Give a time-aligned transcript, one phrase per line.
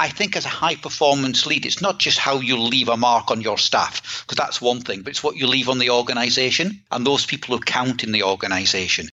[0.00, 3.30] I think as a high performance lead, it's not just how you leave a mark
[3.30, 6.80] on your staff, because that's one thing, but it's what you leave on the organization
[6.90, 9.10] and those people who count in the organization.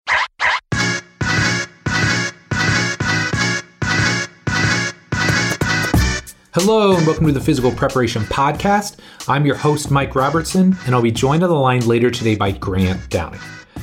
[6.53, 8.95] Hello, and welcome to the Physical Preparation Podcast.
[9.27, 12.51] I'm your host, Mike Robertson, and I'll be joined on the line later today by
[12.53, 13.39] Grant Downie.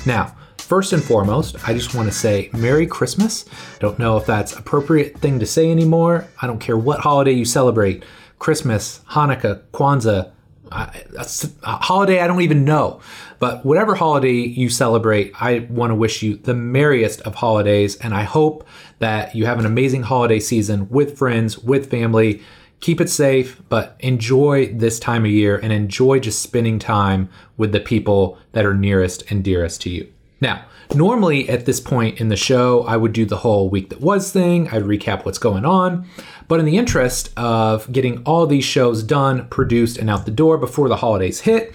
[0.07, 0.35] Now,
[0.65, 3.45] first and foremost, I just want to say Merry Christmas.
[3.81, 6.27] Don't know if that's appropriate thing to say anymore.
[6.41, 8.05] I don't care what holiday you celebrate
[8.39, 10.33] Christmas, Hanukkah, Kwanzaa,
[10.73, 13.01] a holiday I don't even know.
[13.39, 17.97] But whatever holiday you celebrate, I want to wish you the merriest of holidays.
[17.97, 18.67] And I hope
[18.99, 22.43] that you have an amazing holiday season with friends, with family
[22.81, 27.73] keep it safe, but enjoy this time of year and enjoy just spending time with
[27.73, 30.14] the people that are nearest and dearest to you.
[30.41, 34.01] Now, normally at this point in the show, I would do the whole week that
[34.01, 36.07] was thing, I'd recap what's going on.
[36.49, 40.59] But in the interest of getting all these shows done, produced, and out the door
[40.59, 41.73] before the holidays hit,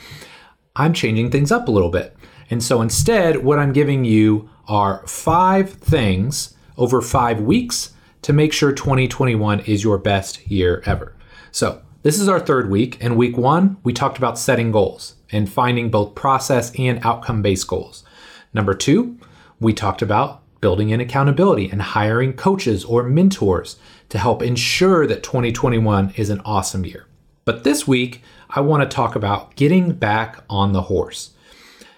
[0.75, 2.15] I'm changing things up a little bit.
[2.49, 8.53] And so instead, what I'm giving you are five things over five weeks to make
[8.53, 11.15] sure 2021 is your best year ever.
[11.51, 15.51] So, this is our third week, and week one, we talked about setting goals and
[15.51, 18.05] finding both process and outcome based goals.
[18.53, 19.17] Number two,
[19.59, 23.77] we talked about building in accountability and hiring coaches or mentors
[24.09, 27.05] to help ensure that 2021 is an awesome year.
[27.45, 31.31] But this week, I want to talk about getting back on the horse.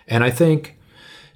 [0.07, 0.77] And I think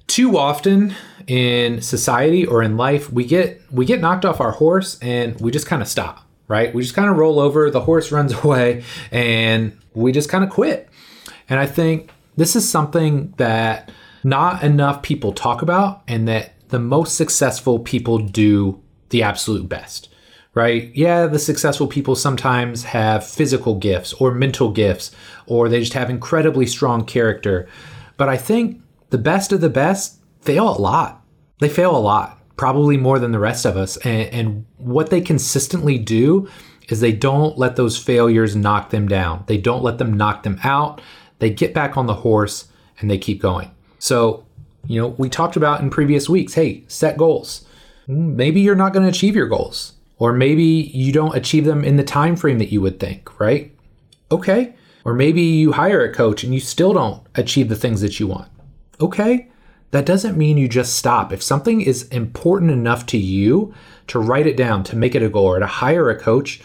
[0.06, 0.94] too often
[1.26, 5.50] in society or in life we get we get knocked off our horse and we
[5.50, 8.84] just kind of stop right we just kind of roll over the horse runs away
[9.10, 10.88] and we just kind of quit
[11.48, 13.90] and i think this is something that
[14.26, 20.08] not enough people talk about and that the most successful people do the absolute best
[20.54, 25.10] right yeah the successful people sometimes have physical gifts or mental gifts
[25.46, 27.68] or they just have incredibly strong character
[28.16, 31.22] but i think the best of the best fail a lot.
[31.60, 33.96] They fail a lot, probably more than the rest of us.
[33.98, 36.48] And, and, what they consistently do
[36.88, 39.42] is they don't let those failures knock them down.
[39.46, 41.00] They don't let them knock them out.
[41.40, 42.68] They get back on the horse
[43.00, 43.70] and they keep going.
[43.98, 44.44] So,
[44.86, 47.66] you know, we talked about in previous weeks hey, set goals.
[48.08, 51.84] Mm, maybe you're not going to achieve your goals, or maybe you don't achieve them
[51.84, 53.72] in the time frame that you would think, right?
[54.30, 54.74] Okay.
[55.04, 58.26] Or maybe you hire a coach and you still don't achieve the things that you
[58.26, 58.48] want
[59.00, 59.48] okay,
[59.90, 61.32] that doesn't mean you just stop.
[61.32, 63.74] If something is important enough to you
[64.08, 66.60] to write it down, to make it a goal, or to hire a coach,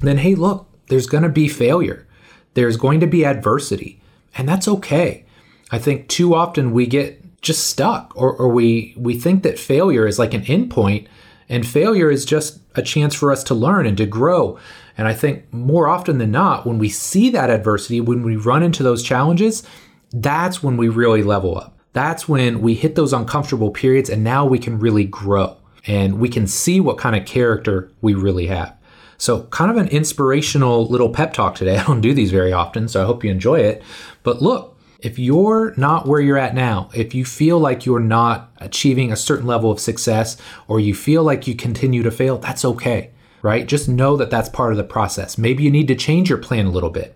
[0.00, 2.06] then hey, look, there's going to be failure.
[2.54, 4.00] There's going to be adversity,
[4.36, 5.24] and that's okay.
[5.72, 10.06] I think too often we get just stuck or, or we we think that failure
[10.06, 11.06] is like an endpoint
[11.48, 14.58] and failure is just a chance for us to learn and to grow.
[14.96, 18.62] And I think more often than not, when we see that adversity, when we run
[18.62, 19.64] into those challenges,
[20.12, 21.76] that's when we really level up.
[21.92, 25.56] That's when we hit those uncomfortable periods and now we can really grow
[25.86, 28.76] and we can see what kind of character we really have.
[29.18, 31.76] So, kind of an inspirational little pep talk today.
[31.78, 33.82] I don't do these very often, so I hope you enjoy it.
[34.22, 38.52] But look, if you're not where you're at now, if you feel like you're not
[38.58, 40.36] achieving a certain level of success
[40.68, 43.10] or you feel like you continue to fail, that's okay,
[43.42, 43.66] right?
[43.66, 45.38] Just know that that's part of the process.
[45.38, 47.14] Maybe you need to change your plan a little bit.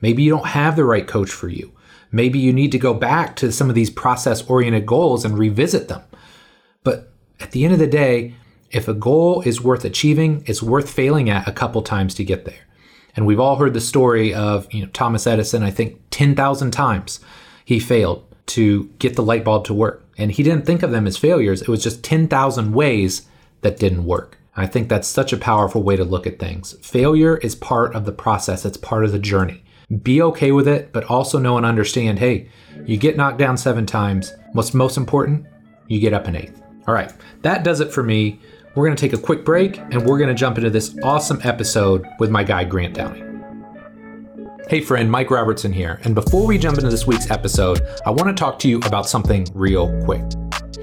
[0.00, 1.72] Maybe you don't have the right coach for you.
[2.10, 5.88] Maybe you need to go back to some of these process oriented goals and revisit
[5.88, 6.02] them.
[6.82, 8.34] But at the end of the day,
[8.70, 12.44] if a goal is worth achieving, it's worth failing at a couple times to get
[12.44, 12.67] there.
[13.16, 17.20] And we've all heard the story of you know, Thomas Edison, I think 10,000 times
[17.64, 20.04] he failed to get the light bulb to work.
[20.16, 23.28] And he didn't think of them as failures, it was just 10,000 ways
[23.60, 24.38] that didn't work.
[24.56, 26.72] I think that's such a powerful way to look at things.
[26.82, 29.62] Failure is part of the process, it's part of the journey.
[30.02, 32.48] Be okay with it, but also know and understand hey,
[32.84, 34.32] you get knocked down seven times.
[34.52, 35.46] What's most important?
[35.86, 36.60] You get up an eighth.
[36.86, 38.40] All right, that does it for me.
[38.74, 41.40] We're going to take a quick break and we're going to jump into this awesome
[41.42, 43.24] episode with my guy, Grant Downie.
[44.68, 46.00] Hey, friend, Mike Robertson here.
[46.04, 49.08] And before we jump into this week's episode, I want to talk to you about
[49.08, 50.22] something real quick.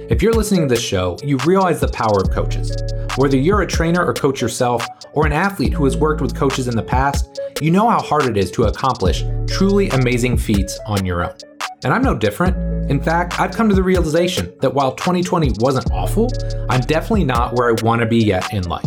[0.09, 2.75] If you're listening to this show, you realize the power of coaches.
[3.17, 6.67] Whether you're a trainer or coach yourself, or an athlete who has worked with coaches
[6.67, 11.05] in the past, you know how hard it is to accomplish truly amazing feats on
[11.05, 11.35] your own.
[11.83, 12.75] And I'm no different.
[12.89, 16.31] In fact, I've come to the realization that while 2020 wasn't awful,
[16.69, 18.85] I'm definitely not where I want to be yet in life.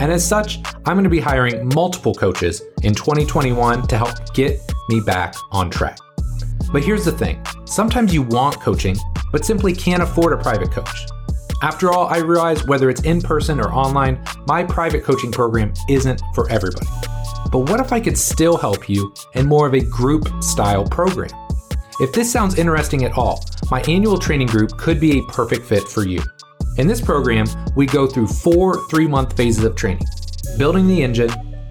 [0.00, 4.60] And as such, I'm going to be hiring multiple coaches in 2021 to help get
[4.88, 5.98] me back on track.
[6.72, 8.96] But here's the thing sometimes you want coaching,
[9.30, 11.06] but simply can't afford a private coach.
[11.62, 16.20] After all, I realize whether it's in person or online, my private coaching program isn't
[16.34, 16.86] for everybody.
[17.52, 21.30] But what if I could still help you in more of a group style program?
[22.00, 25.82] If this sounds interesting at all, my annual training group could be a perfect fit
[25.82, 26.22] for you.
[26.76, 30.06] In this program, we go through four three month phases of training
[30.56, 31.30] building the engine,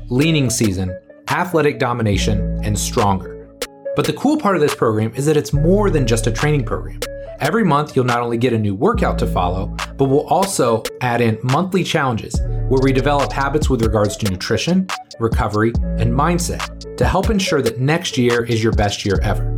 [0.09, 0.97] leaning season,
[1.29, 3.57] athletic domination, and stronger.
[3.95, 6.65] But the cool part of this program is that it's more than just a training
[6.65, 6.99] program.
[7.39, 11.21] Every month, you'll not only get a new workout to follow, but we'll also add
[11.21, 12.37] in monthly challenges
[12.67, 14.87] where we develop habits with regards to nutrition,
[15.19, 19.55] recovery, and mindset to help ensure that next year is your best year ever.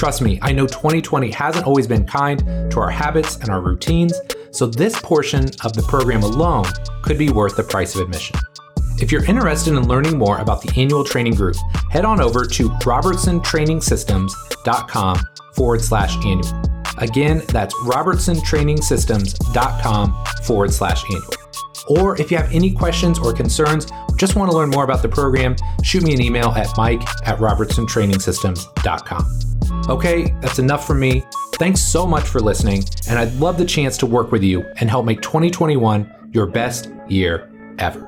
[0.00, 2.40] Trust me, I know 2020 hasn't always been kind
[2.72, 4.18] to our habits and our routines,
[4.50, 6.64] so this portion of the program alone
[7.02, 8.34] could be worth the price of admission.
[8.96, 11.56] If you're interested in learning more about the annual training group,
[11.90, 15.20] head on over to robertsontrainingsystems.com
[15.54, 16.62] forward slash annual.
[16.96, 21.34] Again, that's robertsontrainingsystems.com forward slash annual.
[21.90, 23.86] Or if you have any questions or concerns,
[24.16, 27.38] just want to learn more about the program, shoot me an email at mike at
[27.38, 29.49] robertsontrainingsystems.com.
[29.88, 31.24] Okay, that's enough from me.
[31.54, 34.88] Thanks so much for listening, and I'd love the chance to work with you and
[34.88, 38.06] help make 2021 your best year ever.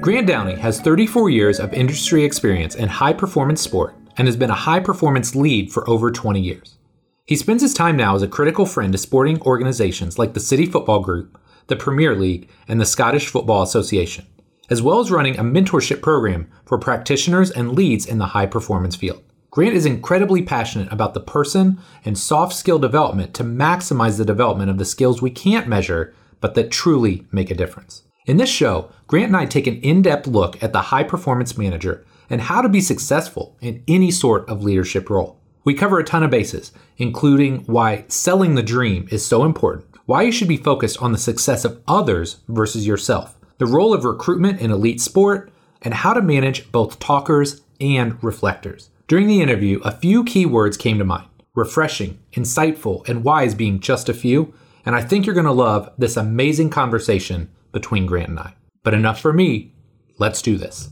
[0.00, 4.50] Grant Downie has 34 years of industry experience in high performance sport and has been
[4.50, 6.78] a high performance lead for over 20 years.
[7.26, 10.66] He spends his time now as a critical friend to sporting organizations like the City
[10.66, 14.26] Football Group, the Premier League, and the Scottish Football Association,
[14.70, 18.96] as well as running a mentorship program for practitioners and leads in the high performance
[18.96, 19.22] field.
[19.58, 24.70] Grant is incredibly passionate about the person and soft skill development to maximize the development
[24.70, 28.04] of the skills we can't measure, but that truly make a difference.
[28.24, 31.58] In this show, Grant and I take an in depth look at the high performance
[31.58, 35.40] manager and how to be successful in any sort of leadership role.
[35.64, 40.22] We cover a ton of bases, including why selling the dream is so important, why
[40.22, 44.60] you should be focused on the success of others versus yourself, the role of recruitment
[44.60, 45.50] in elite sport,
[45.82, 48.90] and how to manage both talkers and reflectors.
[49.08, 53.80] During the interview, a few key words came to mind refreshing, insightful, and wise being
[53.80, 54.52] just a few,
[54.84, 58.54] and I think you're going to love this amazing conversation between Grant and I.
[58.82, 59.72] But enough for me,
[60.18, 60.90] let's do this.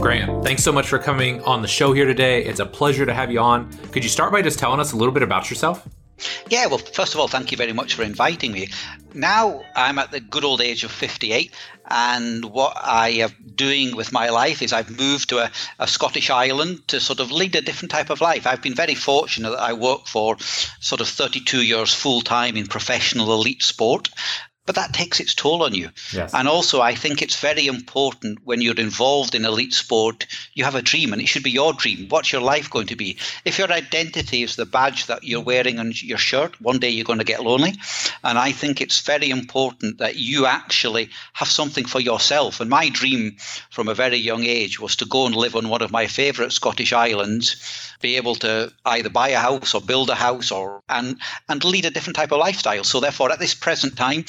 [0.00, 2.44] Grant, thanks so much for coming on the show here today.
[2.44, 3.68] It's a pleasure to have you on.
[3.90, 5.86] Could you start by just telling us a little bit about yourself?
[6.48, 8.68] Yeah, well, first of all, thank you very much for inviting me.
[9.14, 11.52] Now I'm at the good old age of 58,
[11.90, 16.28] and what I am doing with my life is I've moved to a, a, Scottish
[16.28, 18.46] island to sort of lead a different type of life.
[18.46, 20.36] I've been very fortunate that I work for
[20.80, 24.10] sort of 32 years full time in professional elite sport
[24.68, 25.88] but that takes its toll on you.
[26.12, 26.34] Yes.
[26.34, 30.74] And also, I think it's very important when you're involved in elite sport, you have
[30.74, 32.06] a dream and it should be your dream.
[32.10, 33.16] What's your life going to be?
[33.46, 37.06] If your identity is the badge that you're wearing on your shirt, one day you're
[37.06, 37.76] going to get lonely.
[38.22, 42.60] And I think it's very important that you actually have something for yourself.
[42.60, 43.38] And my dream
[43.70, 46.52] from a very young age was to go and live on one of my favorite
[46.52, 47.56] Scottish islands
[48.00, 51.18] be able to either buy a house or build a house or and
[51.48, 52.84] and lead a different type of lifestyle.
[52.84, 54.24] So therefore, at this present time,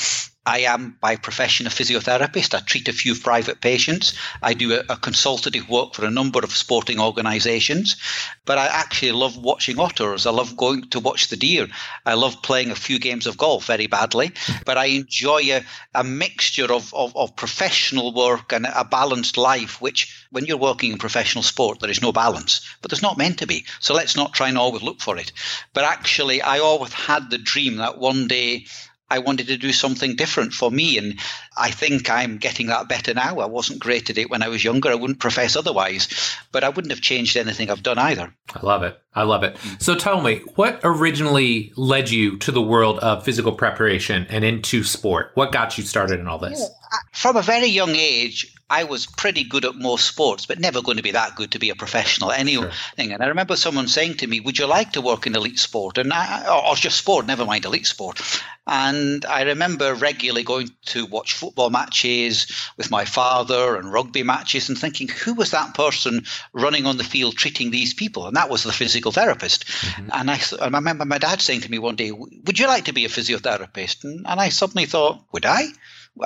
[0.46, 2.56] I am by profession a physiotherapist.
[2.56, 4.14] I treat a few private patients.
[4.42, 7.98] I do a, a, consultative work for a number of sporting organisations.
[8.46, 10.26] But I actually love watching otters.
[10.26, 11.68] I love going to watch the deer.
[12.04, 14.32] I love playing a few games of golf very badly.
[14.66, 19.80] But I enjoy a, a mixture of, of, of professional work and a balanced life,
[19.82, 22.62] which when you're working in professional sport, there is no balance.
[22.82, 23.66] But there's not meant to be.
[23.80, 25.32] So let's not try and always look for it.
[25.74, 28.66] But actually, I always had the dream that one day
[29.10, 30.98] I wanted to do something different for me.
[30.98, 31.20] And
[31.58, 33.40] I think I'm getting that better now.
[33.40, 34.90] I wasn't great at it when I was younger.
[34.90, 36.08] I wouldn't profess otherwise,
[36.52, 38.34] but I wouldn't have changed anything I've done either.
[38.54, 39.00] I love it.
[39.14, 39.58] I love it.
[39.80, 44.84] So tell me, what originally led you to the world of physical preparation and into
[44.84, 45.32] sport?
[45.34, 46.70] What got you started in all this?
[47.12, 50.98] From a very young age, I was pretty good at most sports, but never going
[50.98, 52.62] to be that good to be a professional anything.
[52.62, 52.72] Sure.
[52.98, 55.98] And I remember someone saying to me, "Would you like to work in elite sport?"
[55.98, 58.22] And I, or just sport, never mind elite sport.
[58.68, 62.46] And I remember regularly going to watch football matches
[62.78, 67.04] with my father and rugby matches, and thinking, "Who was that person running on the
[67.04, 69.66] field treating these people?" And that was the physical therapist.
[69.66, 70.10] Mm-hmm.
[70.14, 72.94] And I, I remember my dad saying to me one day, "Would you like to
[72.94, 75.70] be a physiotherapist?" And, and I suddenly thought, "Would I?"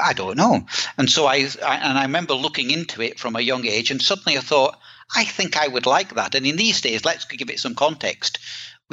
[0.02, 0.66] I don't know.
[0.98, 4.02] And so I, I, and I remember looking into it from a young age, and
[4.02, 4.80] suddenly I thought,
[5.16, 6.36] I think I would like that.
[6.36, 8.40] And in these days, let's give it some context.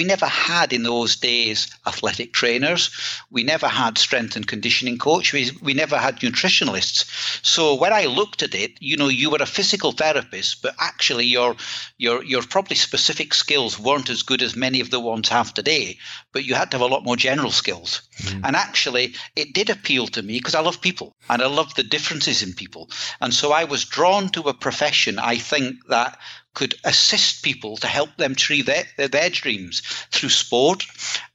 [0.00, 2.88] We never had in those days athletic trainers.
[3.30, 5.34] We never had strength and conditioning coach.
[5.34, 7.04] We, we never had nutritionalists.
[7.44, 11.26] So when I looked at it, you know, you were a physical therapist, but actually
[11.26, 11.54] your
[11.98, 15.98] your your probably specific skills weren't as good as many of the ones have today.
[16.32, 18.00] But you had to have a lot more general skills.
[18.22, 18.40] Mm.
[18.44, 21.82] And actually, it did appeal to me because I love people and I love the
[21.82, 22.88] differences in people.
[23.20, 25.18] And so I was drawn to a profession.
[25.18, 26.18] I think that
[26.54, 29.80] could assist people to help them achieve their, their dreams
[30.10, 30.84] through sport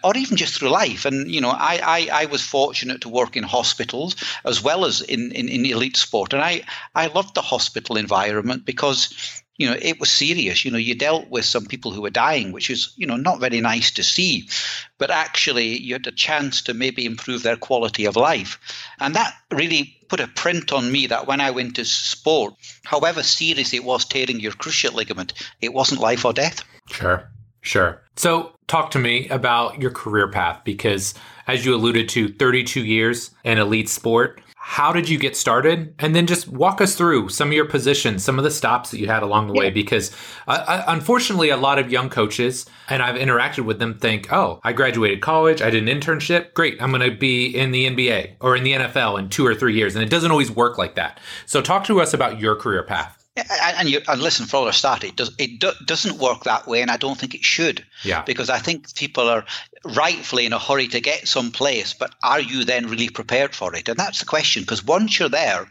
[0.04, 1.06] or even just through life.
[1.06, 5.02] And, you know, I, I, I was fortunate to work in hospitals as well as
[5.02, 6.34] in, in, in elite sport.
[6.34, 6.64] And I,
[6.96, 11.30] I loved the hospital environment because you know it was serious you know you dealt
[11.30, 14.50] with some people who were dying which is you know not very nice to see
[14.98, 18.60] but actually you had a chance to maybe improve their quality of life
[19.00, 23.24] and that really put a print on me that when i went to sport however
[23.24, 26.64] serious it was tearing your cruciate ligament it wasn't life or death.
[26.90, 27.30] Sure
[27.66, 28.02] sure.
[28.16, 31.14] So talk to me about your career path because
[31.48, 35.94] as you alluded to 32 years in elite sport how did you get started?
[36.00, 39.00] And then just walk us through some of your positions some of the stops that
[39.00, 39.60] you had along the yeah.
[39.60, 40.16] way because
[40.48, 44.72] uh, unfortunately a lot of young coaches and i've interacted with them think oh i
[44.72, 48.56] graduated college i did an internship great i'm going to be in the nba or
[48.56, 49.96] in the nfl in two or three years.
[49.96, 51.20] And it doesn't always work like that.
[51.46, 53.22] So talk to us about your career path.
[53.38, 55.18] And you and listen for a start it.
[55.18, 57.86] Does it do, doesn't work that way and i don't think it should.
[58.04, 58.22] Yeah.
[58.24, 59.46] Because i think people are
[59.86, 63.88] rightfully in a hurry to get someplace, but are you then really prepared for it?
[63.88, 65.68] And that's the question, because once you're there,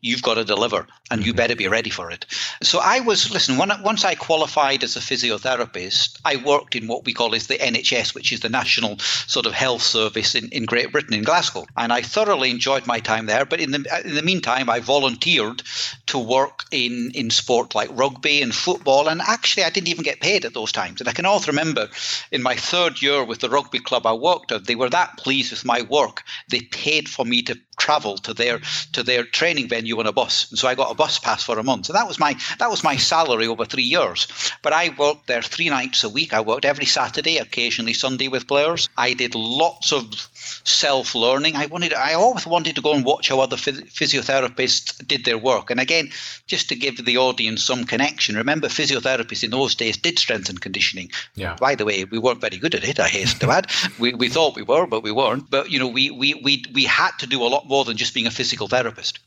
[0.00, 1.38] you've got to deliver and you mm-hmm.
[1.38, 2.26] better be ready for it.
[2.62, 7.04] So I was, listen, when, once I qualified as a physiotherapist, I worked in what
[7.04, 10.64] we call is the NHS, which is the National sort of Health Service in, in
[10.64, 11.66] Great Britain, in Glasgow.
[11.76, 13.44] And I thoroughly enjoyed my time there.
[13.44, 15.62] But in the, in the meantime, I volunteered
[16.06, 19.08] to work in, in sport like rugby and football.
[19.08, 21.00] And actually, I didn't even get paid at those times.
[21.00, 21.88] And I can also remember
[22.32, 25.50] in my third year with the rugby club I worked at, they were that pleased
[25.50, 26.22] with my work.
[26.48, 28.92] They paid for me to travel to their mm.
[28.92, 30.50] to their training venue on a bus.
[30.50, 31.86] And so I got a bus pass for a month.
[31.86, 34.28] So that was my that was my salary over three years.
[34.62, 36.32] But I worked there three nights a week.
[36.32, 38.88] I worked every Saturday, occasionally Sunday with players.
[38.96, 40.28] I did lots of
[40.64, 41.56] self learning.
[41.56, 45.70] I wanted I always wanted to go and watch how other physiotherapists did their work.
[45.70, 46.10] And again,
[46.46, 50.60] just to give the audience some connection, remember physiotherapists in those days did strength and
[50.60, 51.10] conditioning.
[51.34, 51.56] Yeah.
[51.60, 53.00] By the way, we weren't very good at it.
[53.00, 53.70] I hasten to add.
[53.98, 55.50] we we thought we were, but we weren't.
[55.50, 58.14] But you know, we we we we had to do a lot more than just
[58.14, 59.18] being a physical therapist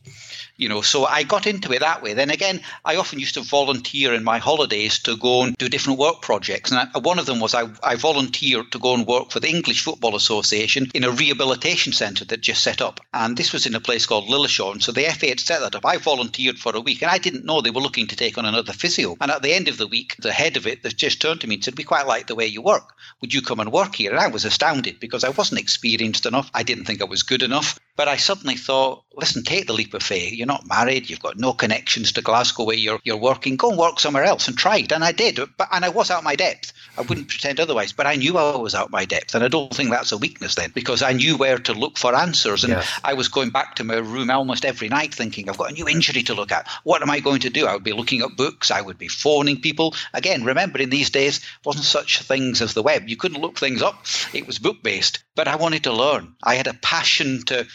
[0.62, 2.14] you know so i got into it that way.
[2.14, 5.98] Then again i often used to volunteer in my holidays to go and do different
[5.98, 6.72] work projects.
[6.72, 9.50] And I, one of them was I, I volunteered to go and work for the
[9.50, 13.00] english football association in a rehabilitation centre that just set up.
[13.12, 15.86] And this was in a place called lilleshall so the fa had set that up.
[15.86, 18.46] I volunteered for a week and i didn't know they were looking to take on
[18.46, 19.18] another physio.
[19.20, 21.56] And at the end of the week the head of it just turned to me
[21.56, 22.94] and said we quite like the way you work.
[23.22, 24.12] Would you come and work here?
[24.12, 26.52] And i was astounded because i wasn't experienced enough.
[26.54, 29.94] I didn't think i was good enough but I suddenly thought, listen, take the leap
[29.94, 30.34] of faith.
[30.34, 31.10] You're not married.
[31.10, 33.58] You've got no connections to Glasgow where you're, you're working.
[33.58, 34.92] Go and work somewhere else and try it.
[34.92, 35.40] And I did.
[35.58, 36.74] But, and I was out my depth.
[36.98, 37.92] I wouldn't pretend otherwise.
[37.92, 39.36] But I knew I was out my depth.
[39.36, 42.16] And I don't think that's a weakness then because I knew where to look for
[42.16, 42.64] answers.
[42.64, 43.00] And yes.
[43.04, 45.88] I was going back to my room almost every night thinking, I've got a new
[45.88, 46.68] injury to look at.
[46.84, 47.68] What am I going to do?
[47.68, 48.72] I would be looking at books.
[48.72, 49.96] I would be phoning people.
[50.14, 53.10] Again, remember in these days, wasn't such things as the web.
[53.10, 54.06] You couldn't look things up.
[54.34, 55.24] It was book based.
[55.36, 56.36] But I wanted to learn.
[56.44, 57.68] I had a passion to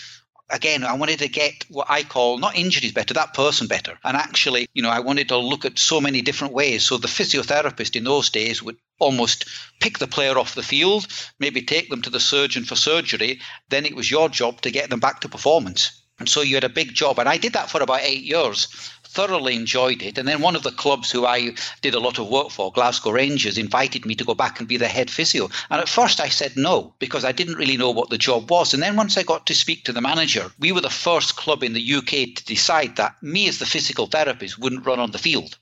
[0.51, 3.99] again, I wanted to get what I call not injuries better, that person better.
[4.05, 6.85] And actually, you know, I wanted to look at so many different ways.
[6.85, 9.47] So the physiotherapist in those days would almost
[9.81, 11.07] pick the player off the field,
[11.39, 13.41] maybe take them to the surgeon for surgery.
[13.69, 16.03] Then it was your job to get them back to performance.
[16.19, 17.19] And so you had a big job.
[17.19, 18.69] And I did that for about eight years
[19.17, 20.19] thoroughly enjoyed it.
[20.19, 23.13] And then one of the clubs who I did a lot of work for, Glasgow
[23.13, 25.49] Rangers, invited me to go back and be the head physio.
[25.71, 28.75] And at first I said no because I didn't really know what the job was.
[28.75, 31.63] And then once I got to speak to the manager, we were the first club
[31.63, 35.19] in the UK to decide that me as the physical therapist wouldn't run on the
[35.19, 35.57] field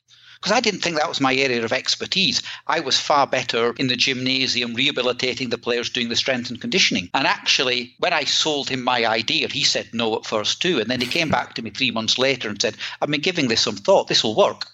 [0.44, 2.42] because I didn't think that was my area of expertise.
[2.66, 7.08] I was far better in the gymnasium, rehabilitating the players, doing the strength and conditioning.
[7.14, 10.80] And actually, when I sold him my idea, he said no at first too.
[10.80, 13.48] And then he came back to me three months later and said, I've been giving
[13.48, 14.08] this some thought.
[14.08, 14.66] This will work.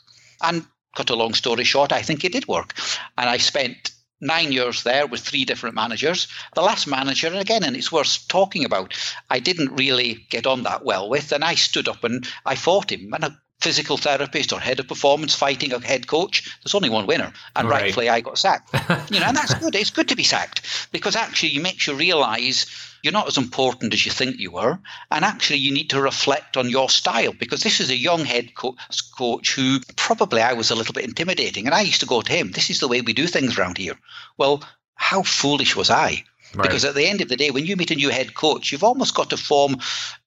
[0.43, 2.75] And cut a long story short, I think it did work.
[3.17, 6.27] And I spent nine years there with three different managers.
[6.57, 8.93] The last manager, and again, and it's worth talking about,
[9.31, 11.31] I didn't really get on that well with.
[11.31, 13.15] And I stood up and I fought him.
[13.15, 17.33] And physical therapist or head of performance fighting a head coach, there's only one winner.
[17.55, 17.83] And right.
[17.83, 18.73] rightfully, I got sacked.
[19.11, 19.75] you know, and that's good.
[19.75, 22.67] It's good to be sacked because actually it makes you realize
[23.03, 24.79] you're not as important as you think you were.
[25.11, 28.55] And actually, you need to reflect on your style because this is a young head
[28.55, 28.77] co-
[29.17, 31.67] coach who probably I was a little bit intimidating.
[31.67, 33.79] And I used to go to him, this is the way we do things around
[33.79, 33.99] here.
[34.37, 34.63] Well,
[34.95, 36.25] how foolish was I?
[36.55, 36.65] Right.
[36.65, 38.85] Because at the end of the day, when you meet a new head coach, you've
[38.85, 39.77] almost got to form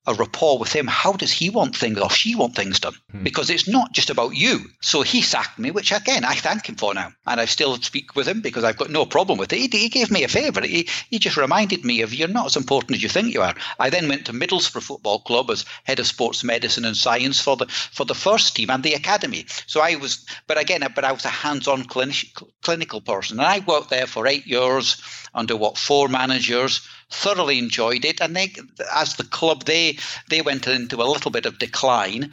[0.06, 0.88] a rapport with him.
[0.88, 2.96] How does he want things or she want things done?
[3.12, 3.24] Hmm.
[3.24, 4.66] Because it's not just about you.
[4.82, 7.14] So he sacked me, which again, I thank him for now.
[7.26, 9.60] And I still speak with him because I've got no problem with it.
[9.60, 10.62] He, he gave me a favour.
[10.62, 13.56] He, he just reminded me of you're not as important as you think you are.
[13.80, 17.56] I then went to Middlesbrough Football Club as head of sports medicine and science for
[17.56, 19.46] the for the first team and the academy.
[19.68, 23.40] So I was, but again, but I was a hands-on clinic, clinical person.
[23.40, 25.02] And I worked there for eight years
[25.34, 26.82] under what four managers
[27.14, 28.20] thoroughly enjoyed it.
[28.22, 28.54] And they,
[28.94, 29.98] as the club, they
[30.30, 32.32] they went into a little bit of decline.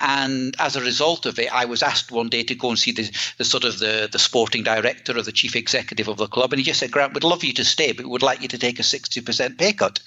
[0.00, 2.92] And as a result of it, I was asked one day to go and see
[2.92, 6.52] the, the sort of the, the sporting director or the chief executive of the club.
[6.52, 8.58] And he just said, Grant, we'd love you to stay, but we'd like you to
[8.58, 10.00] take a 60% pay cut.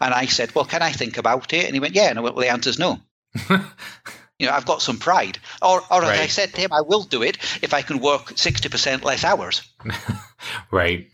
[0.00, 1.64] And I said, Well, can I think about it?
[1.64, 2.10] And he went, Yeah.
[2.10, 3.00] And I went, Well, the answer's no.
[3.48, 5.38] you know, I've got some pride.
[5.62, 6.20] Or, or right.
[6.20, 9.62] I said to him, I will do it if I can work 60% less hours.
[10.70, 11.08] right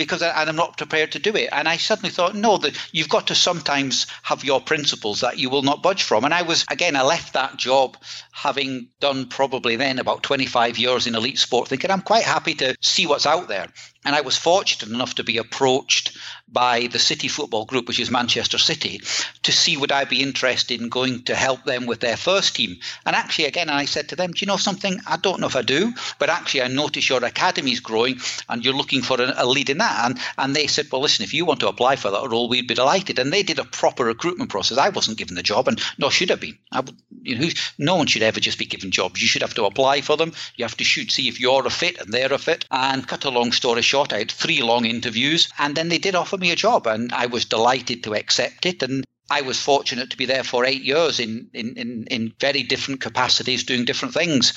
[0.00, 1.50] because I, I'm not prepared to do it.
[1.52, 5.50] And I suddenly thought, no, that you've got to sometimes have your principles that you
[5.50, 6.24] will not budge from.
[6.24, 7.98] And I was again, I left that job
[8.32, 12.74] having done probably then about 25 years in elite sport, thinking I'm quite happy to
[12.80, 13.66] see what's out there.
[14.04, 16.16] And I was fortunate enough to be approached
[16.52, 19.00] by the City Football Group, which is Manchester City,
[19.42, 22.78] to see would I be interested in going to help them with their first team.
[23.06, 24.98] And actually, again, I said to them, Do you know something?
[25.06, 28.64] I don't know if I do, but actually, I notice your academy is growing and
[28.64, 30.04] you're looking for a, lead in that.
[30.04, 32.66] And, and they said, Well, listen, if you want to apply for that role, we'd
[32.66, 33.18] be delighted.
[33.18, 34.78] And they did a proper recruitment process.
[34.78, 36.58] I wasn't given the job, and nor should have been.
[36.72, 36.82] I,
[37.22, 39.20] you know, no one should ever just be given jobs.
[39.20, 40.32] You should have to apply for them.
[40.56, 42.64] You have to shoot, see if you're a fit and they're a fit.
[42.70, 46.14] And cut a long story short, I had three long interviews, and then they did
[46.14, 48.82] offer me a job, and I was delighted to accept it.
[48.82, 52.62] And I was fortunate to be there for eight years in, in, in, in very
[52.62, 54.52] different capacities, doing different things.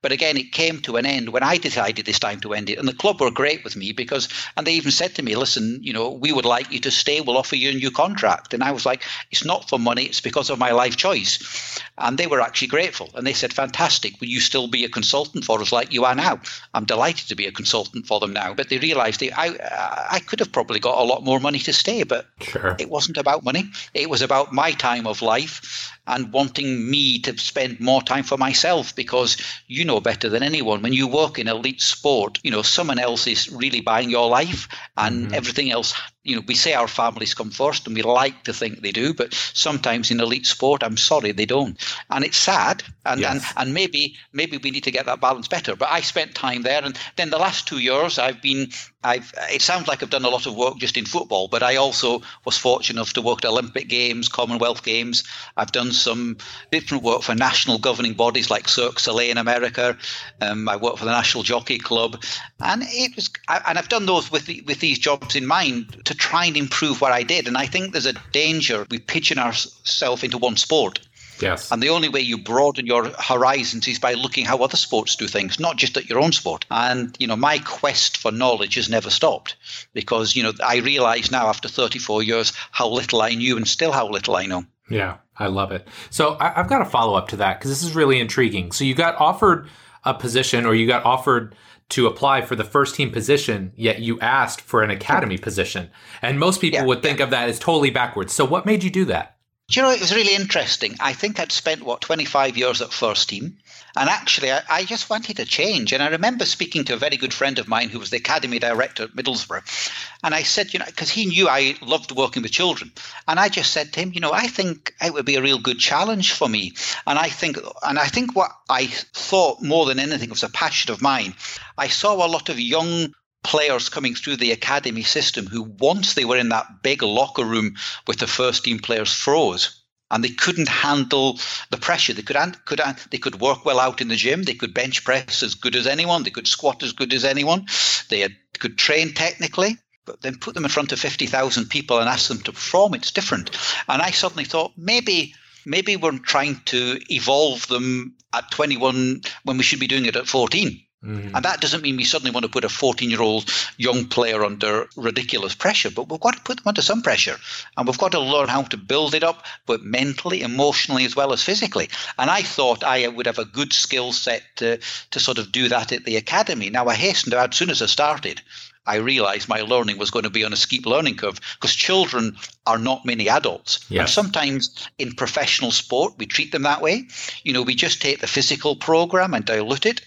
[0.00, 2.78] But again, it came to an end when I decided this time to end it.
[2.78, 5.80] And the club were great with me because, and they even said to me, listen,
[5.82, 7.20] you know, we would like you to stay.
[7.20, 8.54] We'll offer you a new contract.
[8.54, 9.02] And I was like,
[9.32, 10.04] it's not for money.
[10.04, 11.80] It's because of my life choice.
[11.98, 13.10] And they were actually grateful.
[13.14, 14.20] And they said, fantastic.
[14.20, 16.40] Will you still be a consultant for us like you are now?
[16.74, 18.54] I'm delighted to be a consultant for them now.
[18.54, 21.58] But they realized they, I, uh, I could have probably got a lot more money
[21.60, 22.76] to stay, but sure.
[22.78, 23.64] it wasn't about money.
[23.94, 28.36] It was about my time of life and wanting me to spend more time for
[28.36, 32.62] myself because you know better than anyone when you work in elite sport you know
[32.62, 35.34] someone else is really buying your life and mm-hmm.
[35.34, 35.94] everything else
[36.28, 39.14] you know we say our families come first and we like to think they do
[39.14, 41.78] but sometimes in elite sport i'm sorry they don't
[42.10, 43.32] and it's sad and yes.
[43.32, 46.62] and, and maybe maybe we need to get that balance better but i spent time
[46.62, 48.68] there and then the last two years i've been
[49.04, 51.76] I've, it sounds like I've done a lot of work just in football, but I
[51.76, 55.22] also was fortunate enough to work at Olympic Games, Commonwealth Games.
[55.56, 56.36] I've done some
[56.72, 59.96] different work for national governing bodies like Cirque Soleil in America.
[60.40, 62.20] Um, I worked for the National Jockey Club,
[62.58, 66.14] and it was, and I've done those with the, with these jobs in mind to
[66.18, 67.48] try and improve what I did.
[67.48, 71.00] And I think there's a danger we pigeon ourselves into one sport.
[71.40, 71.70] Yes.
[71.70, 75.28] And the only way you broaden your horizons is by looking how other sports do
[75.28, 76.64] things, not just at your own sport.
[76.70, 79.56] And, you know, my quest for knowledge has never stopped
[79.92, 83.92] because, you know, I realize now after 34 years how little I knew and still
[83.92, 84.64] how little I know.
[84.90, 85.86] Yeah, I love it.
[86.10, 88.72] So I, have got a follow up to that because this is really intriguing.
[88.72, 89.68] So you got offered
[90.04, 91.54] a position or you got offered
[91.90, 95.90] to apply for the first team position, yet you asked for an academy position.
[96.20, 98.32] And most people yeah, would think of that as totally backwards.
[98.32, 99.37] So what made you do that?
[99.70, 100.96] Do you know, it was really interesting.
[100.98, 103.58] I think I'd spent, what, 25 years at first team.
[103.98, 105.92] And actually, I, I, just wanted a change.
[105.92, 108.58] And I remember speaking to a very good friend of mine who was the academy
[108.58, 109.90] director at Middlesbrough.
[110.24, 112.92] And I said, you know, because he knew I loved working with children.
[113.26, 115.58] And I just said to him, you know, I think it would be a real
[115.58, 116.72] good challenge for me.
[117.06, 120.92] And I think, and I think what I thought more than anything was a passion
[120.92, 121.34] of mine.
[121.76, 126.24] I saw a lot of young players coming through the academy system who once they
[126.24, 130.68] were in that big locker room with the first team players froze and they couldn't
[130.68, 131.38] handle
[131.70, 132.12] the pressure.
[132.12, 134.42] They could could they could work well out in the gym.
[134.42, 136.22] They could bench press as good as anyone.
[136.22, 137.66] They could squat as good as anyone.
[138.08, 141.98] They had, could train technically, but then put them in front of fifty thousand people
[141.98, 142.94] and ask them to perform.
[142.94, 143.50] It's different.
[143.88, 145.34] And I suddenly thought maybe
[145.66, 150.16] maybe we're trying to evolve them at twenty one when we should be doing it
[150.16, 150.82] at fourteen.
[151.04, 151.36] Mm-hmm.
[151.36, 154.44] And that doesn't mean we suddenly want to put a 14 year old young player
[154.44, 157.36] under ridiculous pressure, but we've got to put them under some pressure.
[157.76, 161.32] And we've got to learn how to build it up, but mentally, emotionally, as well
[161.32, 161.88] as physically.
[162.18, 164.78] And I thought I would have a good skill set to,
[165.12, 166.68] to sort of do that at the academy.
[166.68, 168.42] Now, I hastened to add, as soon as I started,
[168.88, 172.38] I realized my learning was going to be on a steep learning curve because children
[172.66, 173.84] are not many adults.
[173.90, 174.00] Yes.
[174.00, 177.06] And sometimes in professional sport, we treat them that way.
[177.44, 180.00] You know, we just take the physical program and dilute it,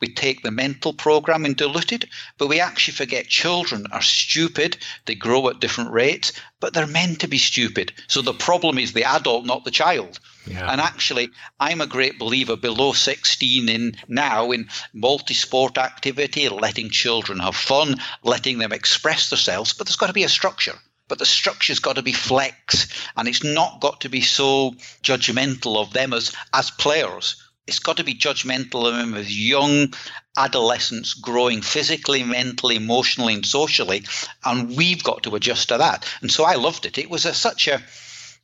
[0.00, 2.04] we take the mental program and dilute it,
[2.38, 4.76] but we actually forget children are stupid.
[5.06, 7.92] They grow at different rates, but they're meant to be stupid.
[8.06, 10.20] So the problem is the adult, not the child.
[10.46, 10.70] Yeah.
[10.70, 16.90] And actually, I'm a great believer below 16 in now in multi sport activity, letting
[16.90, 20.78] children have fun, letting them express themselves, but there's got to be a structure.
[21.08, 24.72] But the structure's got to be flex, and it's not got to be so
[25.02, 27.36] judgmental of them as, as players.
[27.66, 29.94] It's got to be judgmental of them as young
[30.36, 34.04] adolescents growing physically, mentally, emotionally, and socially.
[34.44, 36.06] And we've got to adjust to that.
[36.20, 36.96] And so I loved it.
[36.96, 37.82] It was a, such a,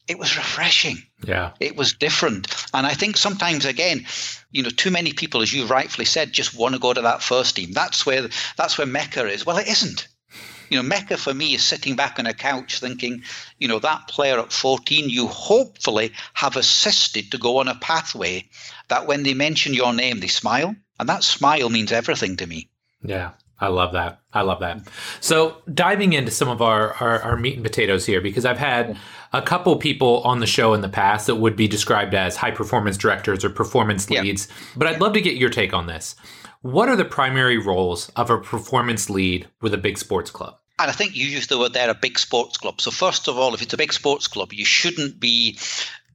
[0.07, 0.99] it was refreshing.
[1.25, 1.53] Yeah.
[1.61, 2.49] It was different.
[2.75, 4.07] And I think sometimes again,
[4.51, 7.23] you know, too many people, as you rightfully said, just want to go to that
[7.23, 7.73] first team.
[7.73, 9.47] That's where that's where Mecca is.
[9.47, 10.09] Well, it isn't.
[10.71, 13.23] You know, Mecca for me is sitting back on a couch thinking,
[13.59, 18.49] you know, that player at 14, you hopefully have assisted to go on a pathway
[18.89, 20.75] that when they mention your name, they smile.
[20.99, 22.69] And that smile means everything to me.
[23.03, 23.33] Yeah.
[23.61, 24.21] I love that.
[24.33, 24.81] I love that.
[25.21, 28.97] So diving into some of our, our, our, meat and potatoes here, because I've had
[29.33, 32.51] a couple people on the show in the past that would be described as high
[32.51, 34.49] performance directors or performance leads.
[34.49, 34.57] Yep.
[34.77, 36.17] But I'd love to get your take on this.
[36.63, 40.59] What are the primary roles of a performance lead with a big sports club?
[40.79, 42.81] And I think you used the word there, a big sports club.
[42.81, 45.59] So first of all, if it's a big sports club, you shouldn't be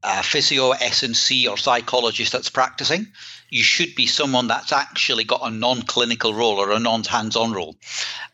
[0.04, 3.08] a physio, S&C, or psychologist that's practicing
[3.50, 7.76] you should be someone that's actually got a non-clinical role or a non-hands-on role.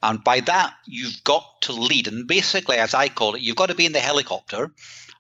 [0.04, 2.08] And by that you've got to lead.
[2.08, 4.71] And basically as i call it you've got to be in the helicopter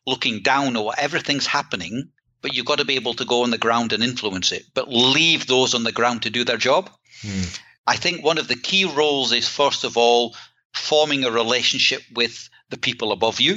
[0.05, 2.09] looking down at everything's happening
[2.41, 4.65] but you've got to be able to go on the ground and influence it.
[4.75, 6.91] But leave those on the ground to do their job.
[7.21, 7.43] Hmm.
[7.87, 10.35] i think one of the key roles is first of all
[10.73, 13.55] forming a relationship with the people above you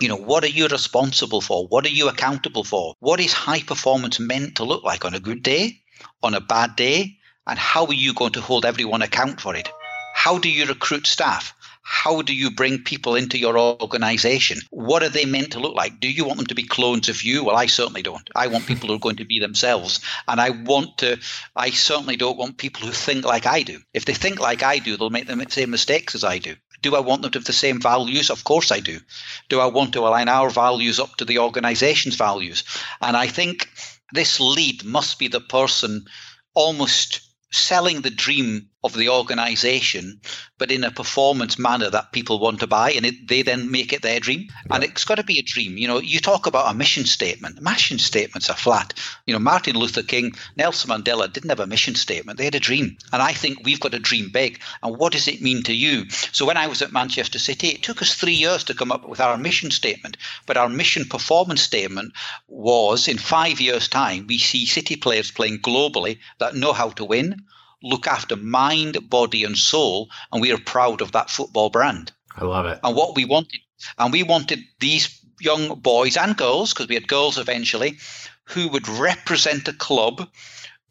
[0.00, 1.66] you know what are you responsible for?
[1.68, 2.94] What are you accountable for?
[3.00, 5.80] What is high performance meant to look like on a good day
[6.22, 7.18] on a bad day?
[7.46, 9.68] And how are you going to hold everyone account for it?
[10.14, 11.54] How do you recruit staff?
[11.82, 14.58] How do you bring people into your organization?
[14.70, 16.00] What are they meant to look like?
[16.00, 17.44] Do you want them to be clones of you?
[17.44, 18.28] Well i certainly don't.
[18.34, 20.00] I want people who are going to be themselves.
[20.26, 21.18] And i want to
[21.54, 23.80] i certainly don't want people who think like i do.
[23.92, 26.94] If they think like i do they'll make the same mistakes as i do do
[26.94, 28.28] I want them to have the same values?
[28.28, 29.00] Of course I do.
[29.48, 32.62] Do I want to align our values up to the organization's values?
[33.00, 33.70] And I think
[34.12, 36.04] this lead must be the person
[36.52, 40.20] almost selling the dream of the organization,
[40.58, 43.94] but in a performance manner that people want to buy, and it, they then make
[43.94, 44.46] it their dream.
[44.66, 44.76] Yeah.
[44.76, 45.78] And it's got to be a dream.
[45.78, 47.62] You know, you talk about a mission statement.
[47.62, 48.92] Mission statements are flat.
[49.26, 52.36] You know, Martin Luther King, Nelson Mandela didn't have a mission statement.
[52.36, 52.98] They had a dream.
[53.10, 54.60] And I think we've got to dream big.
[54.82, 56.04] And what does it mean to you?
[56.10, 59.08] So when I was at Manchester City, it took us three years to come up
[59.08, 60.18] with our mission statement.
[60.44, 62.12] But our mission performance statement
[62.48, 67.04] was in five years' time, we see City players playing globally that know how to
[67.06, 67.44] win
[67.84, 72.12] look after mind, body, and soul, and we are proud of that football brand.
[72.36, 72.80] I love it.
[72.82, 73.60] And what we wanted,
[73.98, 77.98] and we wanted these young boys and girls, because we had girls eventually,
[78.44, 80.28] who would represent a club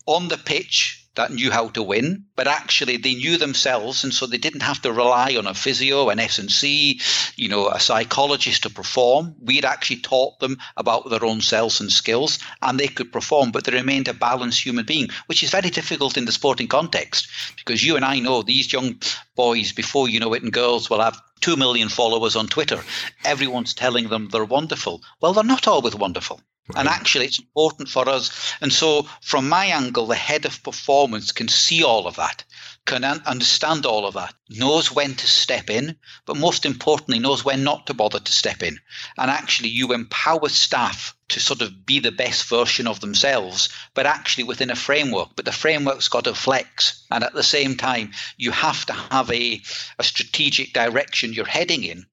[0.05, 4.25] on the pitch that knew how to win, but actually they knew themselves, and so
[4.25, 6.99] they didn't have to rely on a physio, an S&C,
[7.35, 9.35] you know, a psychologist to perform.
[9.39, 13.63] We'd actually taught them about their own selves and skills, and they could perform, but
[13.65, 17.83] they remained a balanced human being, which is very difficult in the sporting context, because
[17.83, 18.99] you and I know these young
[19.35, 22.81] boys, before you know it, and girls will have 2 million followers on Twitter.
[23.25, 25.01] Everyone's telling them they're wonderful.
[25.21, 26.41] Well, they're not always wonderful.
[26.69, 26.79] Right.
[26.79, 28.31] And actually, it's important for us.
[28.61, 32.45] And so, from my angle, the head of performance can see all of that,
[32.85, 37.65] can understand all of that, knows when to step in, but most importantly, knows when
[37.65, 38.79] not to bother to step in.
[39.17, 44.05] And actually, you empower staff to sort of be the best version of themselves, but
[44.05, 45.31] actually within a framework.
[45.35, 47.05] But the framework's got to flex.
[47.11, 49.61] And at the same time, you have to have a,
[49.99, 52.05] a strategic direction you're heading in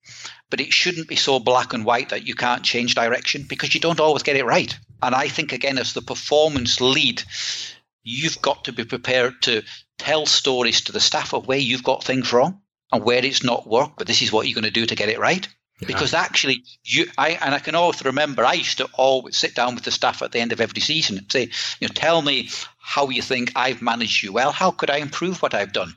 [0.50, 3.80] but it shouldn't be so black and white that you can't change direction because you
[3.80, 4.76] don't always get it right.
[5.02, 7.22] And I think, again, as the performance lead,
[8.02, 9.62] you've got to be prepared to
[9.98, 12.60] tell stories to the staff of where you've got things wrong
[12.92, 15.08] and where it's not worked, but this is what you're going to do to get
[15.08, 15.48] it right.
[15.80, 15.86] Yeah.
[15.86, 19.74] Because actually, you, I, and I can always remember, I used to always sit down
[19.74, 21.48] with the staff at the end of every season and say,
[21.80, 24.52] you know, tell me how you think I've managed you well.
[24.52, 25.94] How could I improve what I've done?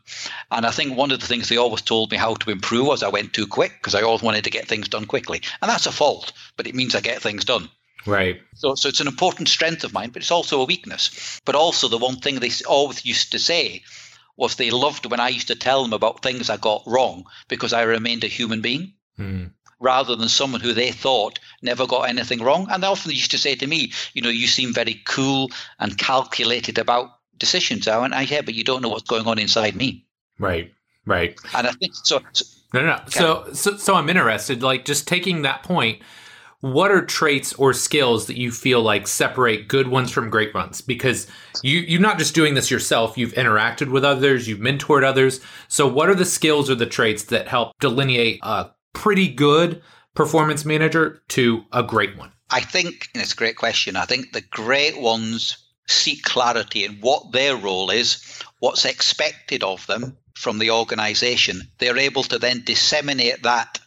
[0.51, 3.03] And I think one of the things they always told me how to improve was
[3.03, 5.41] I went too quick because I always wanted to get things done quickly.
[5.61, 7.69] And that's a fault, but it means I get things done.
[8.05, 8.41] Right.
[8.55, 11.41] So, so it's an important strength of mine, but it's also a weakness.
[11.45, 13.83] But also the one thing they always used to say
[14.37, 17.73] was they loved when I used to tell them about things I got wrong because
[17.73, 18.93] I remained a human being.
[19.17, 19.51] Mm.
[19.83, 22.67] Rather than someone who they thought never got anything wrong.
[22.71, 25.97] And they often used to say to me, you know, you seem very cool and
[25.97, 27.87] calculated about decisions.
[27.87, 30.05] I went, yeah, but you don't know what's going on inside me.
[30.39, 30.71] Right,
[31.05, 31.37] right.
[31.53, 32.21] And I think so.
[32.31, 32.99] so no, no.
[33.07, 34.63] So, so, so I'm interested.
[34.63, 36.01] Like, just taking that point,
[36.63, 40.79] what are traits or skills that you feel like separate good ones from great ones
[40.79, 41.27] because
[41.61, 45.85] you you're not just doing this yourself you've interacted with others you've mentored others so
[45.85, 49.81] what are the skills or the traits that help delineate a pretty good
[50.15, 54.31] performance manager to a great one i think and it's a great question i think
[54.31, 60.59] the great ones seek clarity in what their role is what's expected of them from
[60.59, 63.79] the organization they're able to then disseminate that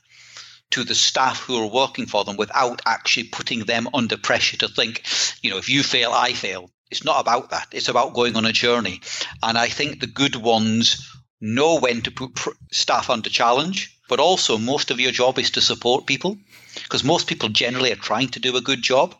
[0.70, 4.68] to the staff who are working for them without actually putting them under pressure to
[4.68, 5.02] think,
[5.42, 6.70] you know, if you fail, I fail.
[6.90, 7.68] It's not about that.
[7.72, 9.00] It's about going on a journey.
[9.42, 12.38] And I think the good ones know when to put
[12.72, 16.36] staff under challenge, but also most of your job is to support people
[16.74, 19.14] because most people generally are trying to do a good job.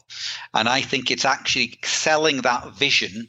[0.55, 3.29] And I think it's actually selling that vision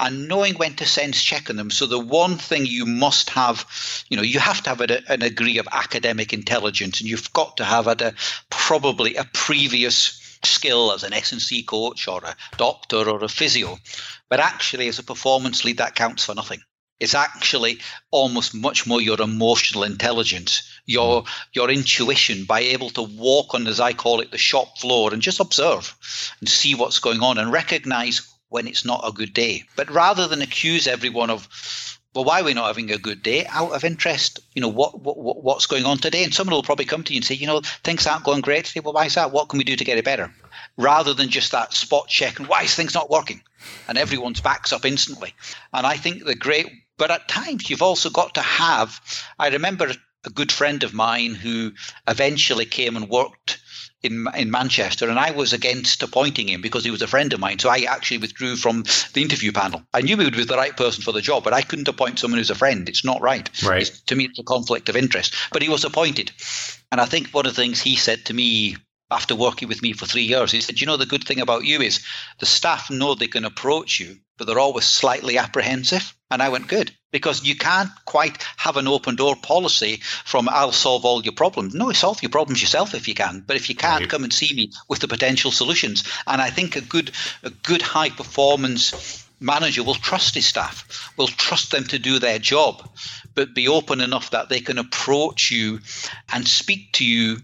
[0.00, 1.70] and knowing when to sense check on them.
[1.70, 3.66] So the one thing you must have,
[4.08, 7.58] you know, you have to have a, a degree of academic intelligence, and you've got
[7.58, 8.14] to have a,
[8.48, 13.78] probably a previous skill as an S&C coach or a doctor or a physio.
[14.30, 16.62] But actually, as a performance lead, that counts for nothing.
[16.98, 21.28] It's actually almost much more your emotional intelligence, your mm.
[21.52, 25.22] your intuition, by able to walk on, as I call it, the shop floor and
[25.22, 25.96] just observe
[26.40, 29.64] and see what's going on and recognize when it's not a good day.
[29.76, 31.48] But rather than accuse everyone of,
[32.14, 33.46] well, why are we not having a good day?
[33.46, 36.24] Out of interest, you know, what, what what's going on today?
[36.24, 38.64] And someone will probably come to you and say, you know, things aren't going great
[38.64, 38.80] today.
[38.80, 39.30] Well, why is that?
[39.30, 40.32] What can we do to get it better?
[40.76, 43.40] Rather than just that spot check and why is things not working?
[43.88, 45.34] And everyone's backs up instantly.
[45.72, 49.00] And I think the great, but at times you've also got to have.
[49.38, 49.92] I remember
[50.24, 51.72] a good friend of mine who
[52.06, 53.58] eventually came and worked
[54.02, 57.40] in in Manchester, and I was against appointing him because he was a friend of
[57.40, 57.58] mine.
[57.58, 59.82] So I actually withdrew from the interview panel.
[59.92, 62.18] I knew he would be the right person for the job, but I couldn't appoint
[62.18, 62.88] someone who's a friend.
[62.88, 63.50] It's not right.
[63.62, 63.82] Right.
[63.82, 65.34] It's, to me, it's a conflict of interest.
[65.52, 66.32] But he was appointed,
[66.90, 68.76] and I think one of the things he said to me
[69.10, 71.64] after working with me for three years, he said, "You know, the good thing about
[71.64, 72.00] you is
[72.38, 76.68] the staff know they can approach you, but they're always slightly apprehensive." And I went,
[76.68, 81.32] "Good." because you can't quite have an open door policy from I'll solve all your
[81.32, 81.74] problems.
[81.74, 83.42] No, solve your problems yourself if you can.
[83.46, 84.10] But if you can't, right.
[84.10, 86.04] come and see me with the potential solutions.
[86.26, 91.28] And I think a good a good high performance manager will trust his staff, will
[91.28, 92.88] trust them to do their job,
[93.34, 95.80] but be open enough that they can approach you
[96.30, 97.38] and speak to you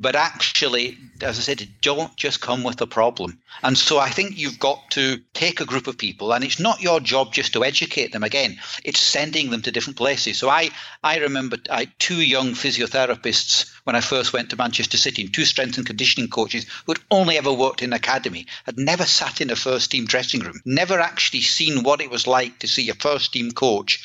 [0.00, 3.40] but actually, as I said, don't just come with a problem.
[3.64, 6.80] And so I think you've got to take a group of people, and it's not
[6.80, 8.22] your job just to educate them.
[8.22, 10.38] Again, it's sending them to different places.
[10.38, 10.70] So I,
[11.02, 15.44] I remember I two young physiotherapists when I first went to Manchester City, and two
[15.44, 19.50] strength and conditioning coaches who had only ever worked in academy, had never sat in
[19.50, 22.94] a first team dressing room, never actually seen what it was like to see a
[22.94, 24.00] first team coach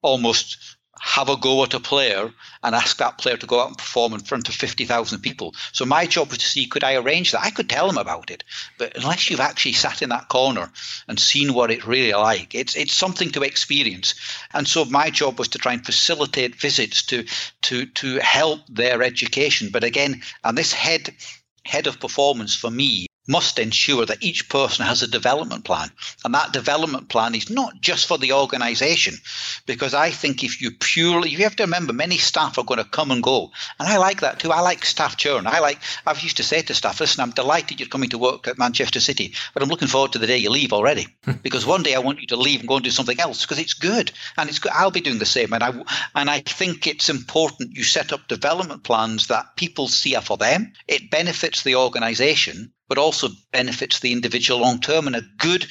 [0.00, 3.78] almost have a go at a player and ask that player to go out and
[3.78, 5.54] perform in front of 50,000 people.
[5.72, 7.42] So my job was to see could I arrange that?
[7.42, 8.44] I could tell them about it,
[8.78, 10.70] but unless you've actually sat in that corner
[11.08, 14.14] and seen what it's really like, it's it's something to experience.
[14.52, 17.24] And so my job was to try and facilitate visits to
[17.62, 19.68] to to help their education.
[19.72, 21.14] But again, and this head
[21.64, 25.90] head of performance for me must ensure that each person has a development plan.
[26.24, 29.14] And that development plan is not just for the organization,
[29.66, 32.88] because I think if you purely, you have to remember many staff are going to
[32.88, 33.50] come and go.
[33.78, 34.52] And I like that too.
[34.52, 35.46] I like staff churn.
[35.46, 38.46] I like, I've used to say to staff, listen, I'm delighted you're coming to work
[38.46, 41.06] at Manchester City, but I'm looking forward to the day you leave already.
[41.24, 41.32] Hmm.
[41.42, 43.58] because one day I want you to leave and go and do something else because
[43.58, 44.12] it's good.
[44.36, 44.72] And it's good.
[44.74, 45.52] I'll be doing the same.
[45.52, 45.70] And I,
[46.14, 50.36] and I think it's important you set up development plans that people see are for
[50.36, 50.72] them.
[50.88, 55.06] It benefits the organization but also benefits the individual long term.
[55.06, 55.66] And a good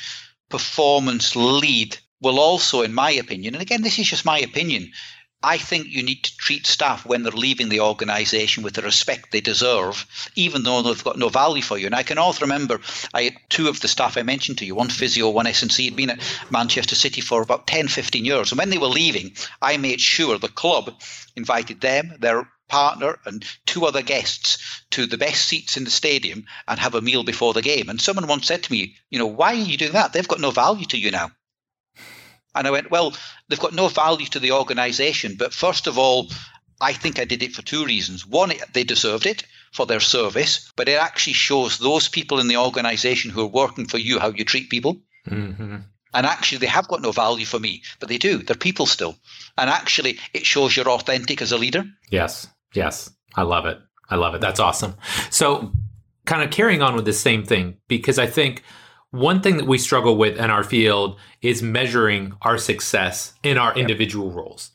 [0.49, 4.91] performance lead will also, in my opinion, and again, this is just my opinion,
[5.45, 9.31] I think you need to treat staff when they're leaving the organization with the respect
[9.31, 10.05] they deserve,
[10.37, 11.85] even though they've got no value for you.
[11.85, 12.79] And I can also remember
[13.13, 15.97] I had two of the staff I mentioned to you, one physio, one S&C, had
[15.97, 18.51] been at Manchester City for about 10, 15 years.
[18.53, 20.93] And when they were leaving, I made sure the club
[21.35, 26.43] invited them, their partner and two other guests to the best seats in the stadium
[26.67, 27.87] and have a meal before the game.
[27.87, 30.11] And someone once said to me, you know, why are you doing that?
[30.11, 31.29] They've got no value to you now.
[32.55, 33.15] And I went, well,
[33.47, 35.35] they've got no value to the organization.
[35.37, 36.31] But first of all,
[36.81, 38.25] I think I did it for two reasons.
[38.25, 42.57] One, they deserved it for their service, but it actually shows those people in the
[42.57, 44.97] organization who are working for you how you treat people.
[45.27, 45.77] Mm-hmm.
[46.15, 48.37] And actually, they have got no value for me, but they do.
[48.39, 49.15] They're people still.
[49.57, 51.85] And actually, it shows you're authentic as a leader.
[52.09, 52.47] Yes.
[52.73, 53.09] Yes.
[53.35, 53.79] I love it.
[54.09, 54.41] I love it.
[54.41, 54.95] That's awesome.
[55.29, 55.71] So,
[56.25, 58.63] kind of carrying on with the same thing, because I think
[59.11, 63.75] one thing that we struggle with in our field is measuring our success in our
[63.77, 64.71] individual roles.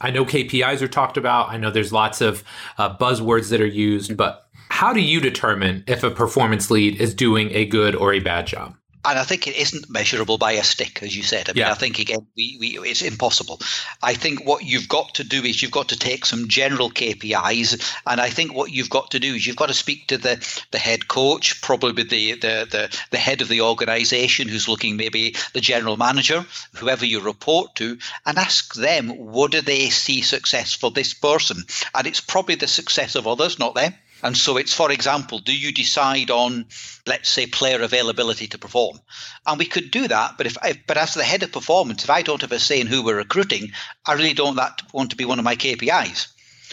[0.00, 1.50] I know KPIs are talked about.
[1.50, 2.42] I know there's lots of
[2.78, 7.14] uh, buzzwords that are used, but how do you determine if a performance lead is
[7.14, 8.74] doing a good or a bad job?
[9.04, 11.48] And I think it isn't measurable by a stick, as you said.
[11.48, 11.72] I mean, yeah.
[11.72, 13.60] I think again, we, we it's impossible.
[14.02, 17.96] I think what you've got to do is you've got to take some general KPIs,
[18.06, 20.64] and I think what you've got to do is you've got to speak to the
[20.70, 25.34] the head coach, probably the the the, the head of the organisation, who's looking maybe
[25.52, 30.74] the general manager, whoever you report to, and ask them what do they see success
[30.74, 33.94] for this person, and it's probably the success of others, not them.
[34.22, 36.66] And so it's, for example, do you decide on,
[37.06, 39.00] let's say, player availability to perform?
[39.46, 42.10] And we could do that, but if, if but as the head of performance, if
[42.10, 43.72] I don't have a say in who we're recruiting,
[44.06, 46.28] I really don't that want to be one of my KPIs.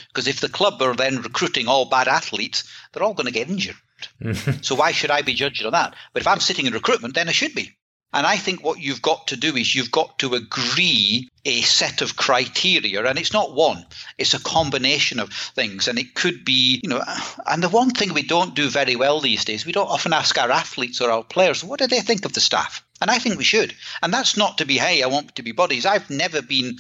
[0.10, 3.50] Because if the club are then recruiting all bad athletes, they're all going to get
[3.50, 3.76] injured.
[4.62, 5.96] so why should I be judged on that?
[6.14, 7.76] But if I'm sitting in recruitment, then I should be.
[8.12, 12.02] And I think what you've got to do is you've got to agree a set
[12.02, 13.86] of criteria, and it's not one,
[14.17, 15.88] it's a combination of things.
[15.88, 17.04] And it could be, you know,
[17.45, 20.38] and the one thing we don't do very well these days, we don't often ask
[20.38, 22.84] our athletes or our players, what do they think of the staff?
[23.00, 23.76] And I think we should.
[24.02, 25.86] And that's not to be, hey, I want to be buddies.
[25.86, 26.78] I've never been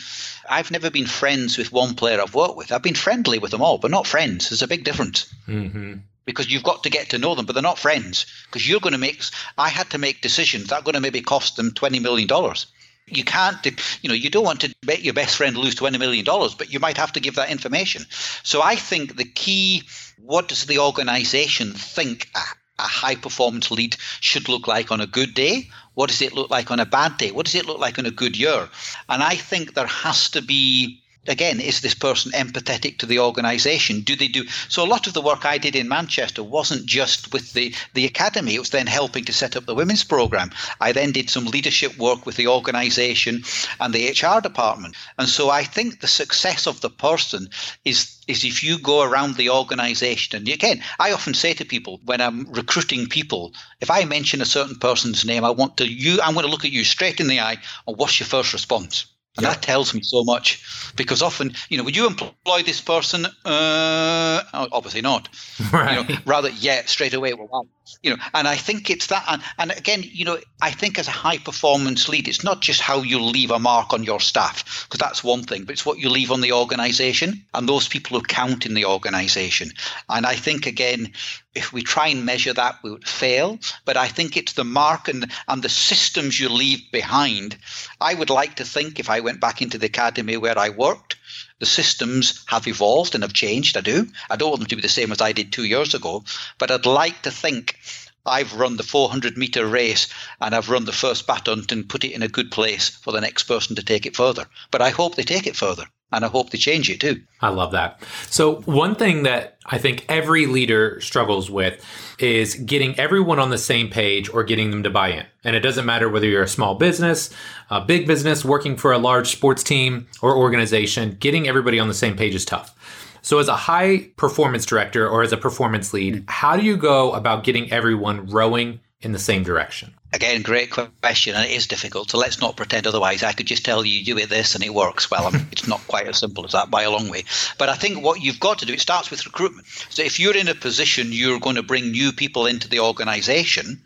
[0.49, 2.71] I've never been friends with one player I've worked with.
[2.71, 4.49] I've been friendly with them all, but not friends.
[4.49, 5.33] There's a big difference.
[5.47, 8.79] Mm-hmm because you've got to get to know them, but they're not friends because you're
[8.79, 9.19] going to make.
[9.57, 12.67] I had to make decisions that are going to maybe cost them twenty million dollars.
[13.07, 13.65] You can't,
[14.03, 16.71] you know, you don't want to make your best friend lose twenty million dollars, but
[16.71, 18.05] you might have to give that information.
[18.43, 19.83] So I think the key:
[20.21, 22.39] what does the organisation think a,
[22.77, 25.69] a high performance lead should look like on a good day?
[25.95, 27.31] What does it look like on a bad day?
[27.31, 28.69] What does it look like on a good year?
[29.09, 34.01] And I think there has to be again, is this person empathetic to the organization?
[34.01, 34.83] Do they do so?
[34.83, 38.55] A lot of the work I did in Manchester wasn't just with the, the academy,
[38.55, 40.51] it was then helping to set up the women's program.
[40.79, 43.43] I then did some leadership work with the organization
[43.79, 44.95] and the HR department.
[45.17, 47.49] And so I think the success of the person
[47.85, 51.99] is is if you go around the organization and again i often say to people
[52.05, 53.51] when i'm recruiting people
[53.81, 56.63] if i mention a certain person's name i want to you i'm going to look
[56.63, 59.53] at you straight in the eye and what's your first response and yeah.
[59.53, 63.25] that tells me so much because often, you know, would you employ this person?
[63.45, 65.29] Uh, obviously not.
[65.71, 65.89] Right.
[66.09, 67.33] You know, rather, yeah, straight away.
[67.33, 67.67] Well,
[68.01, 71.07] you know and i think it's that and, and again you know i think as
[71.07, 74.85] a high performance lead it's not just how you leave a mark on your staff
[74.85, 78.17] because that's one thing but it's what you leave on the organization and those people
[78.17, 79.71] who count in the organization
[80.09, 81.11] and i think again
[81.55, 85.07] if we try and measure that we would fail but i think it's the mark
[85.07, 87.57] and and the systems you leave behind
[87.99, 91.15] i would like to think if i went back into the academy where i worked
[91.59, 93.75] the systems have evolved and have changed.
[93.75, 94.07] I do.
[94.29, 96.23] I don't want them to be the same as I did two years ago,
[96.57, 97.77] but I'd like to think
[98.25, 100.07] I've run the 400 meter race
[100.39, 103.21] and I've run the first baton and put it in a good place for the
[103.21, 104.47] next person to take it further.
[104.71, 107.21] But I hope they take it further and I hope they change it too.
[107.41, 108.01] I love that.
[108.29, 111.83] So, one thing that I think every leader struggles with
[112.17, 115.25] is getting everyone on the same page or getting them to buy in.
[115.43, 117.29] And it doesn't matter whether you're a small business,
[117.69, 121.93] a big business, working for a large sports team or organization, getting everybody on the
[121.93, 122.75] same page is tough.
[123.21, 127.11] So, as a high performance director or as a performance lead, how do you go
[127.13, 129.93] about getting everyone rowing in the same direction?
[130.11, 132.09] Again, great question, and it is difficult.
[132.09, 133.21] So let's not pretend otherwise.
[133.21, 135.11] I could just tell you, do it this, and it works.
[135.11, 137.25] Well, it's not quite as simple as that by a long way.
[137.59, 139.67] But I think what you've got to do, it starts with recruitment.
[139.89, 143.81] So if you're in a position you're going to bring new people into the organization,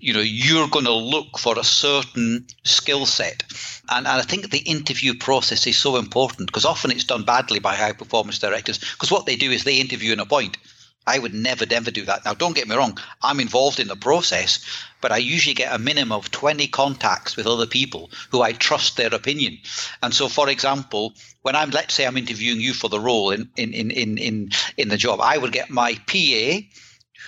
[0.00, 3.44] you know, you're going to look for a certain skill set.
[3.90, 7.60] And, and I think the interview process is so important because often it's done badly
[7.60, 10.56] by high performance directors because what they do is they interview and appoint.
[11.06, 12.24] I would never, never do that.
[12.24, 14.64] Now, don't get me wrong, I'm involved in the process,
[15.02, 18.96] but I usually get a minimum of 20 contacts with other people who I trust
[18.96, 19.58] their opinion.
[20.02, 21.12] And so, for example,
[21.42, 24.50] when I'm, let's say I'm interviewing you for the role in, in, in, in, in,
[24.78, 26.60] in the job, I would get my PA,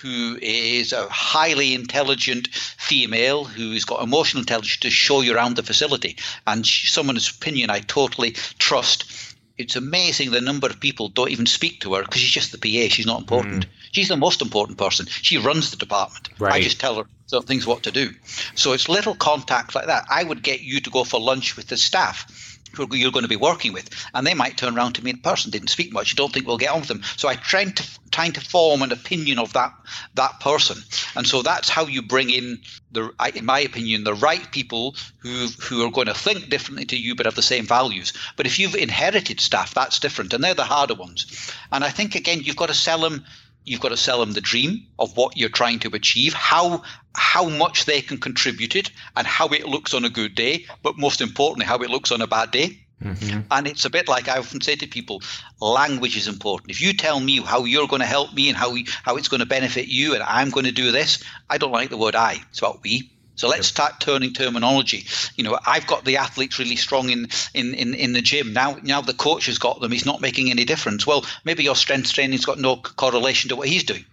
[0.01, 5.63] who is a highly intelligent female who's got emotional intelligence to show you around the
[5.63, 6.17] facility.
[6.47, 11.79] And someone's opinion I totally trust it's amazing the number of people don't even speak
[11.79, 12.93] to her because she's just the PA.
[12.93, 13.65] She's not important.
[13.65, 13.69] Mm.
[13.93, 15.05] She's the most important person.
[15.05, 16.29] She runs the department.
[16.39, 16.55] Right.
[16.55, 18.11] I just tell her certain things what to do.
[18.55, 20.05] So it's little contacts like that.
[20.09, 23.29] I would get you to go for lunch with the staff who you're going to
[23.29, 26.15] be working with, and they might turn around to me in person, didn't speak much,
[26.15, 27.03] don't think we'll get on with them.
[27.15, 29.73] So I try to trying to form an opinion of that
[30.15, 30.77] that person,
[31.15, 32.59] and so that's how you bring in
[32.91, 36.97] the, in my opinion, the right people who who are going to think differently to
[36.97, 38.13] you but have the same values.
[38.35, 41.51] But if you've inherited staff, that's different, and they're the harder ones.
[41.71, 43.25] And I think again, you've got to sell them
[43.65, 46.83] you've got to sell them the dream of what you're trying to achieve, how
[47.15, 50.97] how much they can contribute it, and how it looks on a good day, but
[50.97, 52.79] most importantly, how it looks on a bad day.
[53.03, 53.41] Mm-hmm.
[53.51, 55.21] And it's a bit like I often say to people,
[55.59, 56.71] language is important.
[56.71, 59.27] If you tell me how you're going to help me and how we, how it's
[59.27, 62.15] going to benefit you, and I'm going to do this, I don't like the word
[62.15, 63.11] "I." It's about we.
[63.35, 65.05] So let's start turning terminology.
[65.35, 68.53] You know, I've got the athletes really strong in, in, in, in the gym.
[68.53, 69.91] Now now the coach has got them.
[69.91, 71.05] He's not making any difference.
[71.05, 74.05] Well, maybe your strength training's got no correlation to what he's doing.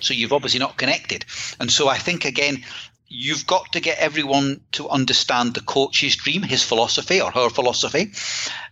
[0.00, 1.24] So you've obviously not connected.
[1.58, 2.64] And so I think again,
[3.08, 8.12] you've got to get everyone to understand the coach's dream, his philosophy or her philosophy,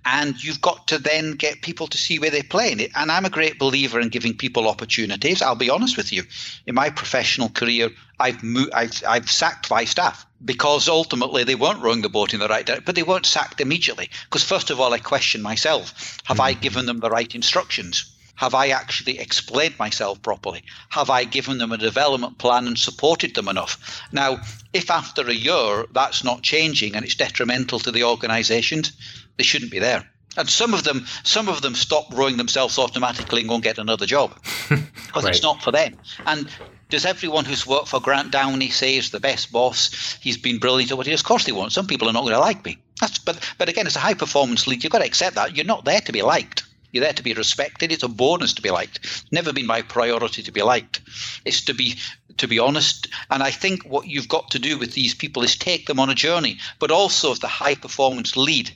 [0.04, 2.90] and you've got to then get people to see where they play in it.
[2.94, 5.42] And I'm a great believer in giving people opportunities.
[5.42, 6.24] I'll be honest with you.
[6.66, 11.82] In my professional career, I've mo- I've, I've sacked five staff because ultimately they weren't
[11.82, 14.10] rowing the boat in the right direction, but they weren't sacked immediately.
[14.24, 16.46] Because first of all, I question myself: Have mm-hmm.
[16.46, 18.12] I given them the right instructions?
[18.36, 20.64] Have I actually explained myself properly?
[20.88, 24.02] Have I given them a development plan and supported them enough?
[24.10, 24.40] Now,
[24.72, 28.92] if after a year that's not changing and it's detrimental to the organizations,
[29.36, 30.08] they shouldn't be there.
[30.36, 33.78] And some of them, some of them stop rowing themselves automatically and go and get
[33.78, 34.34] another job
[34.68, 35.34] because right.
[35.34, 35.98] it's not for them.
[36.24, 36.48] And
[36.88, 40.18] does everyone who's worked for Grant Downie say he's the best boss?
[40.20, 41.20] He's been brilliant or what he is?
[41.20, 41.72] Of course they won't.
[41.72, 42.78] Some people are not going to like me.
[43.00, 44.82] That's but but again, it's a high performance league.
[44.84, 45.56] You've got to accept that.
[45.56, 46.64] You're not there to be liked.
[46.92, 47.90] You're there to be respected.
[47.90, 49.24] It's a bonus to be liked.
[49.32, 51.00] Never been my priority to be liked.
[51.44, 51.96] It's to be
[52.36, 53.08] to be honest.
[53.30, 56.10] And I think what you've got to do with these people is take them on
[56.10, 58.70] a journey, but also as the high performance lead.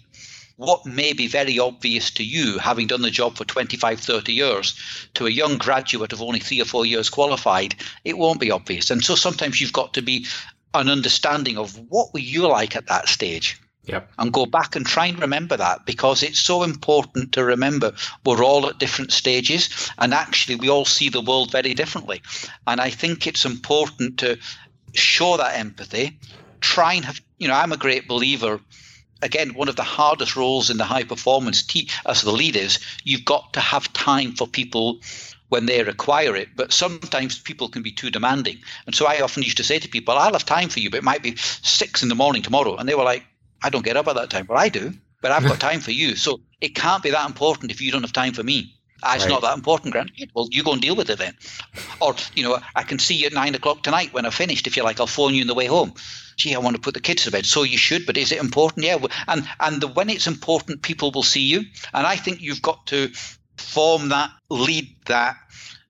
[0.56, 4.74] What may be very obvious to you, having done the job for 25, 30 years,
[5.14, 8.90] to a young graduate of only three or four years qualified, it won't be obvious.
[8.90, 10.26] And so sometimes you've got to be
[10.72, 14.10] an understanding of what were you like at that stage Yep.
[14.18, 17.92] And go back and try and remember that because it's so important to remember
[18.24, 22.20] we're all at different stages and actually we all see the world very differently.
[22.66, 24.38] And I think it's important to
[24.94, 26.18] show that empathy,
[26.60, 28.60] try and have, you know, I'm a great believer.
[29.22, 33.24] Again, one of the hardest roles in the high performance te- as the leaders, you've
[33.24, 35.00] got to have time for people
[35.48, 36.48] when they require it.
[36.56, 38.58] But sometimes people can be too demanding.
[38.84, 40.98] And so I often used to say to people, I'll have time for you, but
[40.98, 42.76] it might be six in the morning tomorrow.
[42.76, 43.24] And they were like,
[43.62, 44.46] I don't get up at that time.
[44.48, 44.92] Well, I do,
[45.22, 46.16] but I've got time for you.
[46.16, 48.76] So it can't be that important if you don't have time for me.
[49.02, 49.30] Ah, it's right.
[49.30, 50.10] not that important, Grant.
[50.34, 51.34] Well, you go and deal with it then.
[52.00, 54.66] Or, you know, I can see you at nine o'clock tonight when I've finished.
[54.66, 55.92] If you like, I'll phone you on the way home.
[56.36, 57.44] Gee, I want to put the kids to bed.
[57.46, 58.86] So you should, but is it important?
[58.86, 58.98] Yeah.
[59.28, 61.62] And and the, when it's important, people will see you.
[61.92, 63.10] And I think you've got to
[63.58, 65.36] form that lead that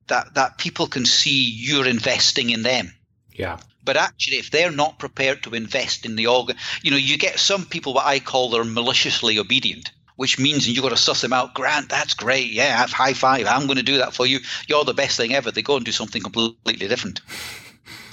[0.08, 2.92] that that people can see you're investing in them.
[3.32, 3.58] Yeah.
[3.86, 7.38] But actually, if they're not prepared to invest in the organ, you know, you get
[7.38, 11.32] some people what I call they're maliciously obedient, which means you've got to suss them
[11.32, 11.54] out.
[11.54, 12.50] Grant, that's great.
[12.50, 13.46] Yeah, have high five.
[13.46, 14.40] I'm going to do that for you.
[14.66, 15.52] You're the best thing ever.
[15.52, 17.20] They go and do something completely different.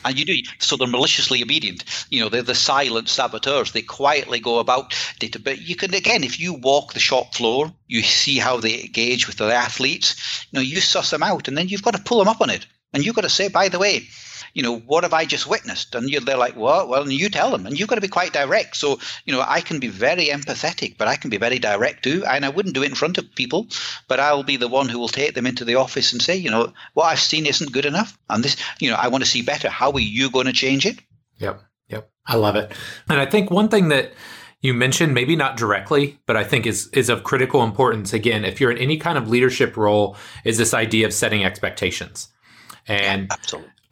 [0.06, 0.36] And you do.
[0.60, 1.86] So they're maliciously obedient.
[2.10, 3.72] You know, they're the silent saboteurs.
[3.72, 5.40] They quietly go about data.
[5.40, 9.28] But you can, again, if you walk the shop floor, you see how they engage
[9.28, 12.20] with the athletes, you know, you suss them out and then you've got to pull
[12.20, 12.66] them up on it.
[12.92, 14.10] And you've got to say, by the way,
[14.54, 15.96] you know, what have I just witnessed?
[15.96, 18.76] And they're like, well, well, you tell them, and you've got to be quite direct.
[18.76, 22.24] So, you know, I can be very empathetic, but I can be very direct too.
[22.26, 23.68] And I wouldn't do it in front of people,
[24.08, 26.52] but I'll be the one who will take them into the office and say, you
[26.52, 29.42] know, what I've seen isn't good enough, and this, you know, I want to see
[29.42, 29.70] better.
[29.70, 31.00] How are you going to change it?
[31.40, 32.72] Yep, yep, I love it.
[33.10, 34.14] And I think one thing that
[34.62, 38.62] you mentioned maybe not directly but i think is is of critical importance again if
[38.62, 42.30] you're in any kind of leadership role is this idea of setting expectations
[42.88, 43.36] and yeah,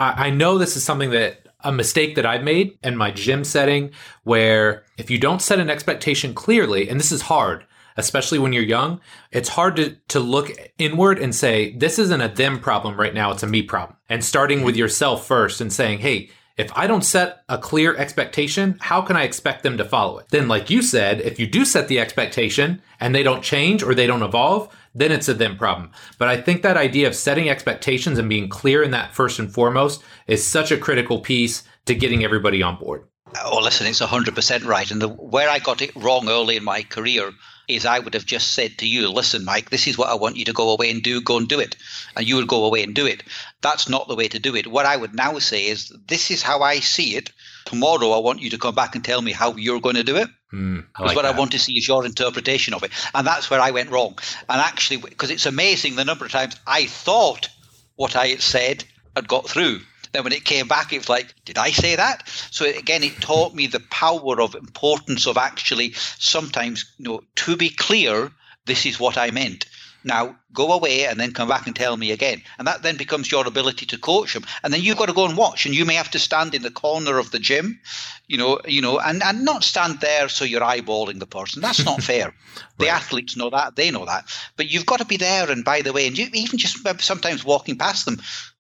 [0.02, 3.44] I, I know this is something that a mistake that I've made in my gym
[3.44, 3.92] setting
[4.24, 7.66] where if you don't set an expectation clearly, and this is hard,
[7.98, 9.00] especially when you're young,
[9.32, 13.32] it's hard to, to look inward and say, this isn't a them problem right now,
[13.32, 13.96] it's a me problem.
[14.10, 18.78] And starting with yourself first and saying, hey, if I don't set a clear expectation,
[18.82, 20.28] how can I expect them to follow it?
[20.30, 23.94] Then, like you said, if you do set the expectation and they don't change or
[23.94, 25.92] they don't evolve, then it's a them problem.
[26.18, 29.52] But I think that idea of setting expectations and being clear in that first and
[29.52, 33.06] foremost is such a critical piece to getting everybody on board.
[33.44, 34.92] Oh, listen, it's 100% right.
[34.92, 37.32] And the, where I got it wrong early in my career
[37.68, 40.36] is I would have just said to you, listen, Mike, this is what I want
[40.36, 41.78] you to go away and do, go and do it.
[42.18, 43.24] And you would go away and do it.
[43.62, 44.68] That's not the way to do it.
[44.68, 47.32] What I would now say is, this is how I see it.
[47.66, 50.18] Tomorrow, I want you to come back and tell me how you're going to do
[50.18, 50.28] it.
[50.54, 51.36] Mm, I like what that.
[51.36, 52.92] I want to see is your interpretation of it.
[53.14, 54.18] And that's where I went wrong.
[54.50, 57.50] And actually, because it's amazing the number of times I thought
[57.96, 58.84] what I had said
[59.16, 59.80] had got through.
[60.12, 62.28] Then when it came back, it was like, did I say that?
[62.28, 67.56] So again, it taught me the power of importance of actually sometimes, you know, to
[67.56, 68.32] be clear,
[68.66, 69.66] this is what I meant.
[70.04, 72.42] Now go away and then come back and tell me again.
[72.58, 74.44] And that then becomes your ability to coach them.
[74.64, 75.66] And then you've got to go and watch.
[75.66, 77.80] And you may have to stand in the corner of the gym,
[78.28, 81.62] you know, you know, and, and not stand there so you're eyeballing the person.
[81.62, 82.26] That's not fair.
[82.26, 82.34] right.
[82.80, 84.26] The athletes know that, they know that.
[84.58, 85.50] But you've got to be there.
[85.50, 88.18] And by the way, and you, even just sometimes walking past them,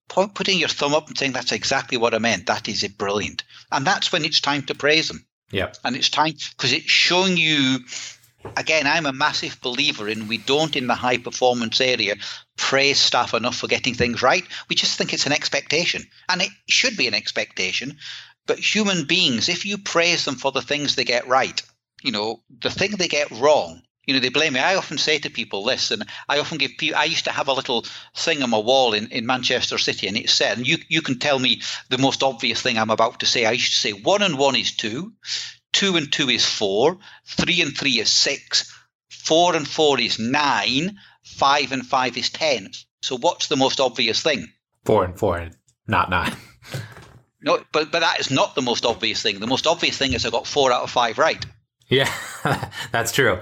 [0.07, 2.47] putting your thumb up and saying that's exactly what I meant.
[2.47, 3.43] That is it brilliant.
[3.71, 5.25] And that's when it's time to praise them.
[5.51, 5.71] Yeah.
[5.83, 7.79] And it's time because it's showing you
[8.55, 12.15] again, I'm a massive believer in we don't in the high performance area
[12.57, 14.43] praise staff enough for getting things right.
[14.69, 16.03] We just think it's an expectation.
[16.29, 17.97] And it should be an expectation.
[18.47, 21.61] But human beings, if you praise them for the things they get right,
[22.03, 24.59] you know, the thing they get wrong, you know, they blame me.
[24.59, 27.47] I often say to people this, and I often give people, I used to have
[27.47, 27.85] a little
[28.15, 31.19] thing on my wall in, in Manchester City, and it said, and you, you can
[31.19, 33.45] tell me the most obvious thing I'm about to say.
[33.45, 35.13] I used to say, one and one is two,
[35.73, 38.71] two and two is four, three and three is six,
[39.09, 42.71] four and four is nine, five and five is ten.
[43.01, 44.47] So what's the most obvious thing?
[44.85, 45.49] Four and four,
[45.87, 46.35] not nine.
[47.41, 49.39] no, but but that is not the most obvious thing.
[49.39, 51.43] The most obvious thing is I got four out of five right.
[51.87, 52.11] Yeah,
[52.91, 53.39] that's true.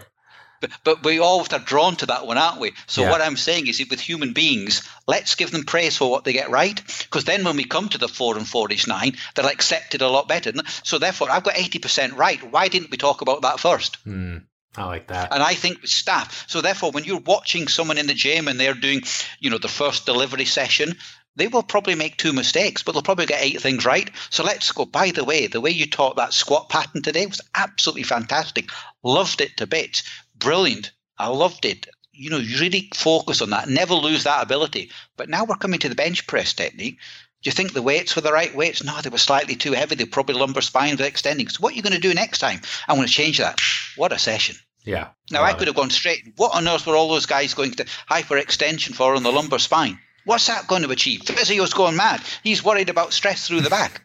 [0.61, 2.73] But, but we all are drawn to that one, aren't we?
[2.87, 3.11] So yeah.
[3.11, 6.49] what I'm saying is, with human beings, let's give them praise for what they get
[6.49, 9.95] right, because then when we come to the four and four is nine, they'll accept
[9.95, 10.51] it a lot better.
[10.83, 12.41] So therefore, I've got eighty percent right.
[12.51, 14.03] Why didn't we talk about that first?
[14.05, 14.43] Mm.
[14.77, 15.33] I like that.
[15.33, 16.45] And I think with staff.
[16.47, 19.01] So therefore, when you're watching someone in the gym and they're doing,
[19.39, 20.95] you know, the first delivery session,
[21.35, 24.11] they will probably make two mistakes, but they'll probably get eight things right.
[24.29, 24.85] So let's go.
[24.85, 28.69] By the way, the way you taught that squat pattern today was absolutely fantastic.
[29.03, 30.03] Loved it to bits
[30.39, 30.91] brilliant.
[31.17, 31.87] I loved it.
[32.11, 33.69] You know, you really focus on that.
[33.69, 34.91] Never lose that ability.
[35.15, 36.97] But now we're coming to the bench press technique.
[37.41, 38.83] Do you think the weights were the right weights?
[38.83, 39.95] No, they were slightly too heavy.
[39.95, 41.47] They probably lumbar spines were extending.
[41.47, 42.59] So what are you going to do next time?
[42.87, 43.59] I'm going to change that.
[43.95, 44.57] What a session.
[44.83, 45.09] Yeah.
[45.31, 46.33] Now I, I could have gone straight.
[46.35, 49.99] What on earth were all those guys going to hyperextension for on the lumbar spine?
[50.25, 51.21] What's that going to achieve?
[51.21, 52.21] Physio's going mad.
[52.43, 54.01] He's worried about stress through the back.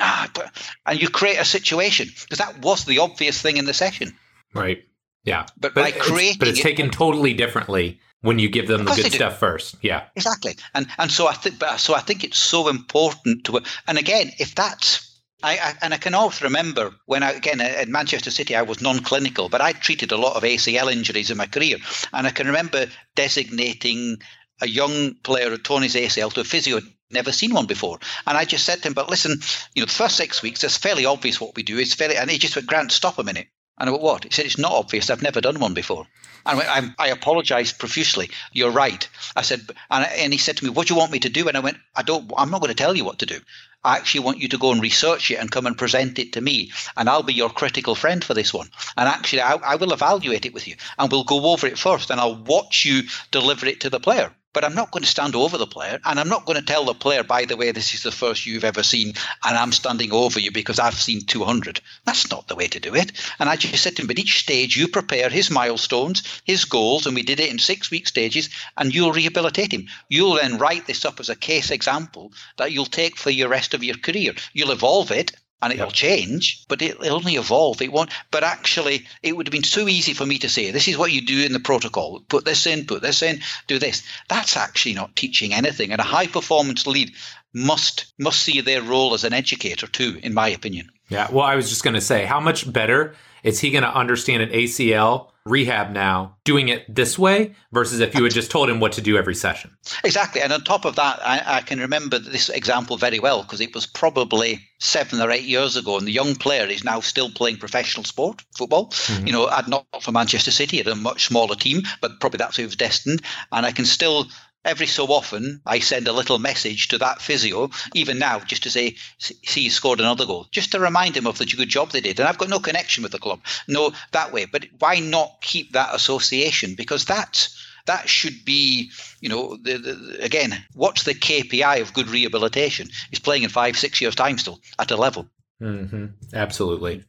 [0.00, 0.50] Ah, but,
[0.84, 4.16] and you create a situation because that was the obvious thing in the session.
[4.54, 4.84] Right.
[5.24, 8.84] Yeah, but, but by creating, it's, but it's taken totally differently when you give them
[8.84, 9.76] the good stuff first.
[9.82, 10.56] Yeah, exactly.
[10.74, 13.60] And and so I think, so I think it's so important to.
[13.86, 15.12] And again, if that's
[15.42, 18.80] I, I, and I can also remember when I again at Manchester City I was
[18.80, 21.78] non-clinical, but I treated a lot of ACL injuries in my career,
[22.12, 24.18] and I can remember designating
[24.60, 27.98] a young player who Tony's ACL to a physio never seen one before.
[28.26, 29.40] And I just said to him, but listen,
[29.74, 31.78] you know, the first six weeks, it's fairly obvious what we do.
[31.78, 33.48] It's fairly, and he just went, Grant, stop a minute.
[33.78, 34.24] And I went, what?
[34.24, 35.10] He said, it's not obvious.
[35.10, 36.06] I've never done one before.
[36.44, 38.30] And I, went, I, I apologized profusely.
[38.52, 39.08] You're right.
[39.34, 41.48] I said, and, and he said to me, what do you want me to do?
[41.48, 43.40] And I went, I don't, I'm not going to tell you what to do.
[43.84, 46.40] I actually want you to go and research it and come and present it to
[46.40, 46.70] me.
[46.96, 48.68] And I'll be your critical friend for this one.
[48.96, 52.10] And actually, I, I will evaluate it with you and we'll go over it first
[52.10, 55.34] and I'll watch you deliver it to the player but I'm not going to stand
[55.34, 56.00] over the player.
[56.04, 58.46] And I'm not going to tell the player, by the way, this is the first
[58.46, 61.80] you've ever seen, and I'm standing over you because I've seen 200.
[62.04, 63.12] That's not the way to do it.
[63.38, 67.06] And I just said to him, at each stage, you prepare his milestones, his goals,
[67.06, 69.88] and we did it in six week stages, and you'll rehabilitate him.
[70.08, 73.74] You'll then write this up as a case example that you'll take for your rest
[73.74, 74.34] of your career.
[74.52, 75.32] You'll evolve it
[75.62, 77.80] and it'll change, but it'll only evolve.
[77.80, 78.10] It won't.
[78.30, 81.12] But actually, it would have been too easy for me to say, "This is what
[81.12, 82.20] you do in the protocol.
[82.28, 85.92] Put this in, put this in, do this." That's actually not teaching anything.
[85.92, 87.12] And a high performance lead
[87.54, 90.90] must must see their role as an educator too, in my opinion.
[91.08, 91.28] Yeah.
[91.30, 94.42] Well, I was just going to say, how much better is he going to understand
[94.42, 98.80] an ACL rehab now doing it this way versus if you had just told him
[98.80, 99.76] what to do every session?
[100.04, 100.40] Exactly.
[100.40, 103.74] And on top of that, I, I can remember this example very well because it
[103.74, 107.56] was probably seven or eight years ago, and the young player is now still playing
[107.56, 108.88] professional sport, football.
[108.88, 109.26] Mm-hmm.
[109.26, 112.56] You know, I'd not for Manchester City, at a much smaller team, but probably that's
[112.56, 113.22] who was destined.
[113.50, 114.26] And I can still
[114.64, 118.70] every so often I send a little message to that physio, even now, just to
[118.70, 122.00] say, see, you scored another goal, just to remind him of the good job they
[122.00, 122.18] did.
[122.20, 124.44] And I've got no connection with the club, no that way.
[124.44, 126.74] But why not keep that association?
[126.74, 127.48] Because that
[127.86, 128.90] that should be,
[129.20, 132.88] you know, the, the, again, what's the KPI of good rehabilitation?
[133.10, 135.28] Is playing in five, six years' time still at a level.
[135.60, 136.06] Mm-hmm.
[136.34, 137.04] Absolutely.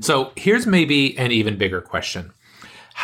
[0.00, 2.32] So here's maybe an even bigger question.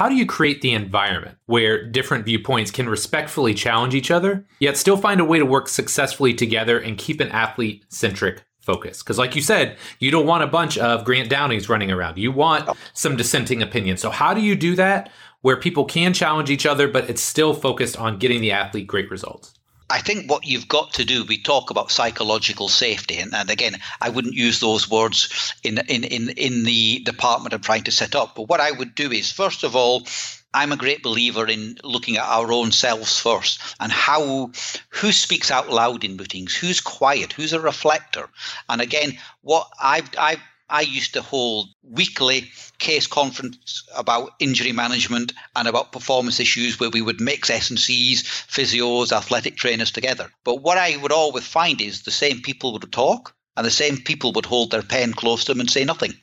[0.03, 4.77] How do you create the environment where different viewpoints can respectfully challenge each other, yet
[4.77, 9.01] still find a way to work successfully together and keep an athlete centric focus.
[9.01, 12.19] Because, like you said, you don't want a bunch of Grant Downies running around.
[12.19, 14.01] You want some dissenting opinions.
[14.01, 15.09] So, how do you do that
[15.43, 19.09] where people can challenge each other, but it's still focused on getting the athlete great
[19.09, 19.55] results?
[19.93, 23.76] I think what you've got to do, we talk about psychological safety, and, and again,
[24.01, 28.14] I wouldn't use those words in, in, in, in the department I'm trying to set
[28.14, 28.34] up.
[28.34, 30.07] But what I would do is, first of all,
[30.55, 34.53] I'm a great believer in looking at our own selves first and how
[34.88, 38.30] who speaks out loud in meetings, who's quiet, who's a reflector.
[38.70, 40.40] And again, what I've I've
[40.73, 46.89] I used to hold weekly case conference about injury management and about performance issues where
[46.89, 50.33] we would mix S&Cs, physios, athletic trainers together.
[50.45, 53.99] But what I would always find is the same people would talk and the same
[53.99, 56.15] people would hold their pen close to them and say nothing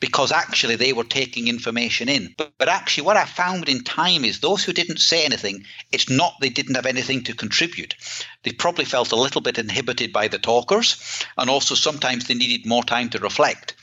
[0.00, 2.34] because actually they were taking information in.
[2.36, 6.10] But, but actually, what I found in time is those who didn't say anything, it's
[6.10, 7.94] not they didn't have anything to contribute.
[8.42, 10.96] They probably felt a little bit inhibited by the talkers,
[11.38, 13.74] and also sometimes they needed more time to reflect.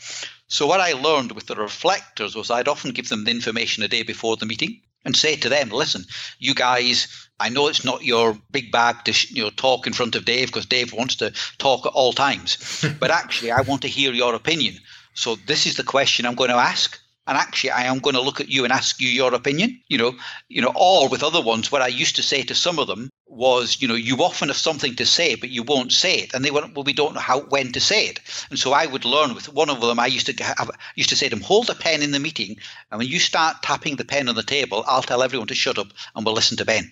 [0.47, 3.87] So, what I learned with the reflectors was I'd often give them the information a
[3.87, 6.05] day before the meeting and say to them, listen,
[6.39, 7.07] you guys,
[7.41, 10.47] I know it's not your big bag to you know talk in front of Dave
[10.47, 14.35] because Dave wants to talk at all times, but actually I want to hear your
[14.35, 14.75] opinion.
[15.15, 16.99] So this is the question I'm going to ask.
[17.27, 19.79] And actually, I am going to look at you and ask you your opinion.
[19.87, 20.15] You know,
[20.49, 23.09] you know, or with other ones, what I used to say to some of them
[23.27, 26.43] was, you know, you often have something to say, but you won't say it, and
[26.43, 28.19] they went, well, we don't know how when to say it.
[28.49, 29.99] And so I would learn with one of them.
[29.99, 32.57] I used to have, used to say to them, hold a pen in the meeting,
[32.89, 35.77] and when you start tapping the pen on the table, I'll tell everyone to shut
[35.77, 36.91] up, and we'll listen to Ben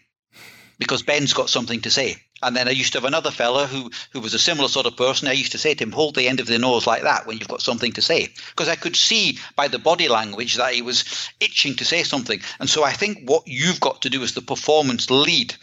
[0.79, 2.15] because Ben's got something to say.
[2.41, 4.95] And then I used to have another fella who who was a similar sort of
[4.95, 5.27] person.
[5.27, 7.37] I used to say to him, "Hold the end of the nose like that when
[7.37, 10.81] you've got something to say," because I could see by the body language that he
[10.81, 11.03] was
[11.41, 12.41] itching to say something.
[12.59, 15.53] And so I think what you've got to do as the performance lead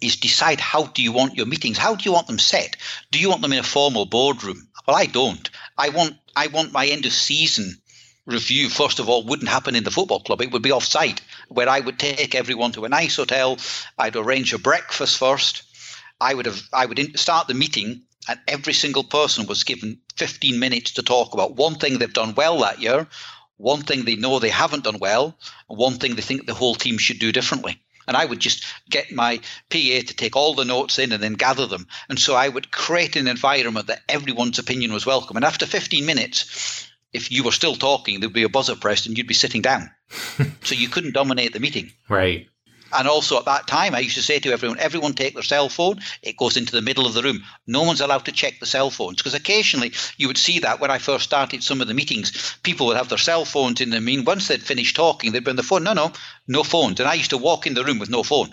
[0.00, 1.76] is decide how do you want your meetings?
[1.76, 2.76] How do you want them set?
[3.10, 4.68] Do you want them in a formal boardroom?
[4.86, 5.50] Well, I don't.
[5.76, 7.80] I want I want my end of season
[8.26, 10.40] review, first of all, wouldn't happen in the football club.
[10.40, 11.20] It would be off site,
[11.50, 13.58] where I would take everyone to a nice hotel.
[13.98, 15.64] I'd arrange a breakfast first.
[16.20, 20.58] I would have I would start the meeting, and every single person was given 15
[20.58, 23.08] minutes to talk about one thing they've done well that year,
[23.56, 25.36] one thing they know they haven't done well,
[25.68, 27.80] and one thing they think the whole team should do differently.
[28.06, 29.38] And I would just get my
[29.70, 31.86] PA to take all the notes in and then gather them.
[32.08, 35.36] And so I would create an environment that everyone's opinion was welcome.
[35.36, 39.16] And after 15 minutes, if you were still talking, there'd be a buzzer pressed and
[39.16, 39.90] you'd be sitting down.
[40.62, 41.92] so you couldn't dominate the meeting.
[42.08, 42.48] Right.
[42.92, 45.68] And also at that time, I used to say to everyone, everyone take their cell
[45.68, 46.00] phone.
[46.22, 47.44] It goes into the middle of the room.
[47.66, 50.90] No one's allowed to check the cell phones because occasionally you would see that when
[50.90, 53.94] I first started some of the meetings, people would have their cell phones in.
[53.94, 55.84] I mean, once they'd finished talking, they'd bring the phone.
[55.84, 56.12] No, no,
[56.48, 56.98] no phones.
[56.98, 58.52] And I used to walk in the room with no phone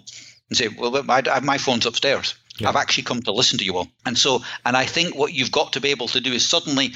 [0.49, 2.36] and say, well, my I have my phone's upstairs.
[2.60, 2.70] Yeah.
[2.70, 3.88] I've actually come to listen to you all.
[4.05, 6.93] And so, and I think what you've got to be able to do is suddenly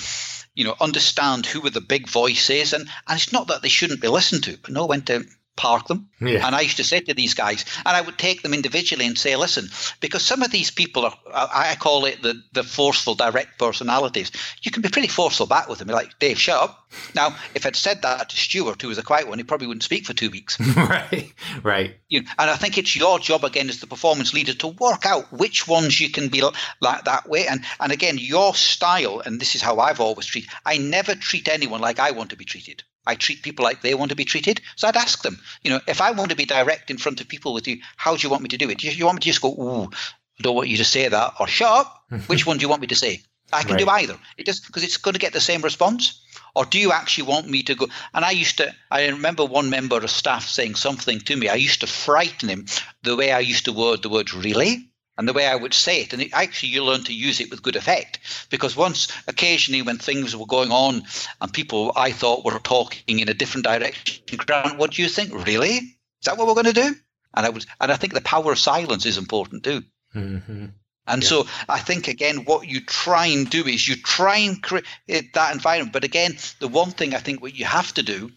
[0.54, 2.74] you know, understand who are the big voices.
[2.74, 5.26] And, and it's not that they shouldn't be listened to, but know when to
[5.56, 6.10] park them.
[6.20, 6.45] Yeah.
[6.45, 9.18] And I used to say to these guys, and I would take them individually and
[9.18, 13.60] say, listen, because some of these people are, I call it the, the forceful direct
[13.60, 14.32] personalities.
[14.62, 15.88] You can be pretty forceful back with them.
[15.88, 16.88] You're like, Dave, shut up.
[17.16, 19.84] Now, if I'd said that to Stuart, who was a quiet one, he probably wouldn't
[19.84, 20.60] speak for two weeks.
[20.76, 21.34] right,
[21.64, 21.95] right.
[22.10, 25.06] You know, and I think it's your job, again, as the performance leader, to work
[25.06, 26.41] out which ones you can be
[26.82, 27.47] like that way.
[27.47, 31.47] And, and again, your style, and this is how I've always treated, I never treat
[31.47, 32.84] anyone like I want to be treated.
[33.06, 34.62] I treat people like they want to be treated.
[34.76, 37.28] So I'd ask them, you know, if I want to be direct in front of
[37.28, 38.80] people with you, how do you want me to do it?
[38.80, 41.34] Do you want me to just go, ooh, I don't want you to say that,
[41.39, 42.06] or shut up?
[42.28, 43.22] Which one do you want me to say?
[43.54, 43.80] I can right.
[43.80, 44.18] do either.
[44.38, 46.22] It just because it's going to get the same response.
[46.56, 47.88] Or do you actually want me to go?
[48.14, 51.47] And I used to, I remember one member of staff saying something to me.
[51.47, 52.66] I used to frighten him
[53.04, 56.01] the way I used to word the word really and the way I would say
[56.01, 56.14] it.
[56.14, 58.20] And it, actually, you learn to use it with good effect.
[58.49, 61.03] Because once, occasionally, when things were going on
[61.39, 65.45] and people I thought were talking in a different direction, Grant, what do you think?
[65.45, 65.76] Really?
[65.76, 66.95] Is that what we're going to do?
[67.34, 69.84] And I was, and I think the power of silence is important too.
[70.16, 70.66] Mm-hmm.
[71.07, 71.28] And yeah.
[71.28, 75.53] so I think again, what you try and do is you try and create that
[75.53, 75.93] environment.
[75.93, 78.32] But again, the one thing I think what you have to do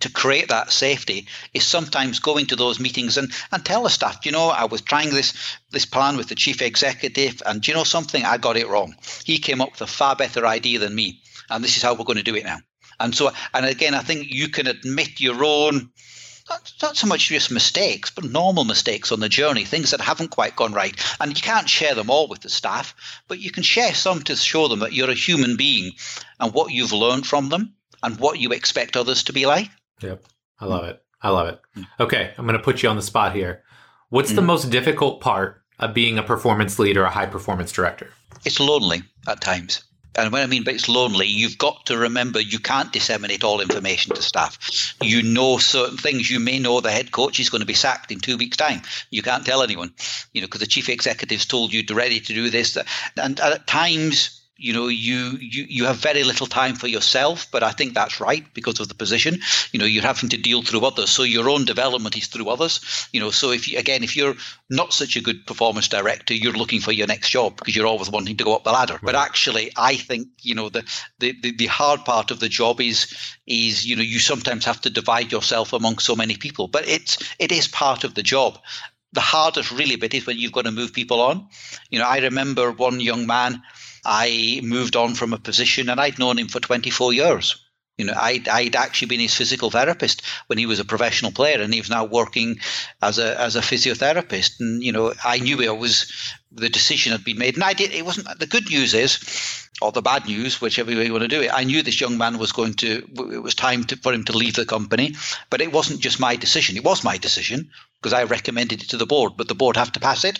[0.00, 4.24] to create that safety is sometimes going to those meetings and, and tell the staff,
[4.24, 5.34] you know, I was trying this
[5.70, 8.94] this plan with the chief executive, and you know something, I got it wrong.
[9.24, 11.20] He came up with a far better idea than me,
[11.50, 12.58] and this is how we're going to do it now.
[12.98, 15.90] And so, and again, I think you can admit your own.
[16.48, 20.28] Not, not so much just mistakes, but normal mistakes on the journey, things that haven't
[20.28, 20.94] quite gone right.
[21.20, 22.94] And you can't share them all with the staff,
[23.26, 25.94] but you can share some to show them that you're a human being
[26.38, 29.70] and what you've learned from them and what you expect others to be like.
[30.02, 30.24] Yep.
[30.60, 31.02] I love it.
[31.22, 31.60] I love it.
[31.98, 33.62] Okay, I'm going to put you on the spot here.
[34.10, 34.36] What's mm.
[34.36, 38.10] the most difficult part of being a performance leader, a high performance director?
[38.44, 39.82] It's lonely at times.
[40.14, 43.60] and when I mean but it's lonely, you've got to remember you can't disseminate all
[43.60, 44.94] information to staff.
[45.02, 46.30] You know certain things.
[46.30, 48.82] You may know the head coach is going to be sacked in two weeks' time.
[49.10, 49.92] You can't tell anyone,
[50.32, 52.78] you know, because the chief executive's told you to ready to do this.
[53.16, 57.62] And at times you know you, you you have very little time for yourself but
[57.62, 59.38] i think that's right because of the position.
[59.72, 61.10] You know you're having to deal through others.
[61.10, 63.08] So your own development is through others.
[63.12, 64.34] You know so if you again if you're
[64.70, 68.10] not such a good performance director you're looking for your next job because you're always
[68.10, 68.94] wanting to go up the ladder.
[68.94, 69.02] Right.
[69.02, 70.82] but actually i think you know the,
[71.18, 73.12] the the the hard part of the job is
[73.46, 76.68] is you know you sometimes have to divide yourself among so many people.
[76.68, 78.58] But it's it is part of the job.
[79.12, 81.48] The hardest really bit is when you've got to move people on.
[81.90, 83.62] You know i remember one young man
[84.06, 87.56] I moved on from a position and I'd known him for 24 years.
[87.98, 91.62] You know, I'd, I'd actually been his physical therapist when he was a professional player,
[91.62, 92.60] and he was now working
[93.00, 94.60] as a as a physiotherapist.
[94.60, 96.12] And you know, I knew it was
[96.52, 97.92] the decision had been made, and I did.
[97.92, 99.18] It wasn't the good news is,
[99.80, 101.50] or the bad news, whichever way you want to do it.
[101.50, 103.08] I knew this young man was going to.
[103.32, 105.14] It was time to, for him to leave the company,
[105.48, 106.76] but it wasn't just my decision.
[106.76, 107.70] It was my decision
[108.06, 110.38] because I recommended it to the board, but the board have to pass it.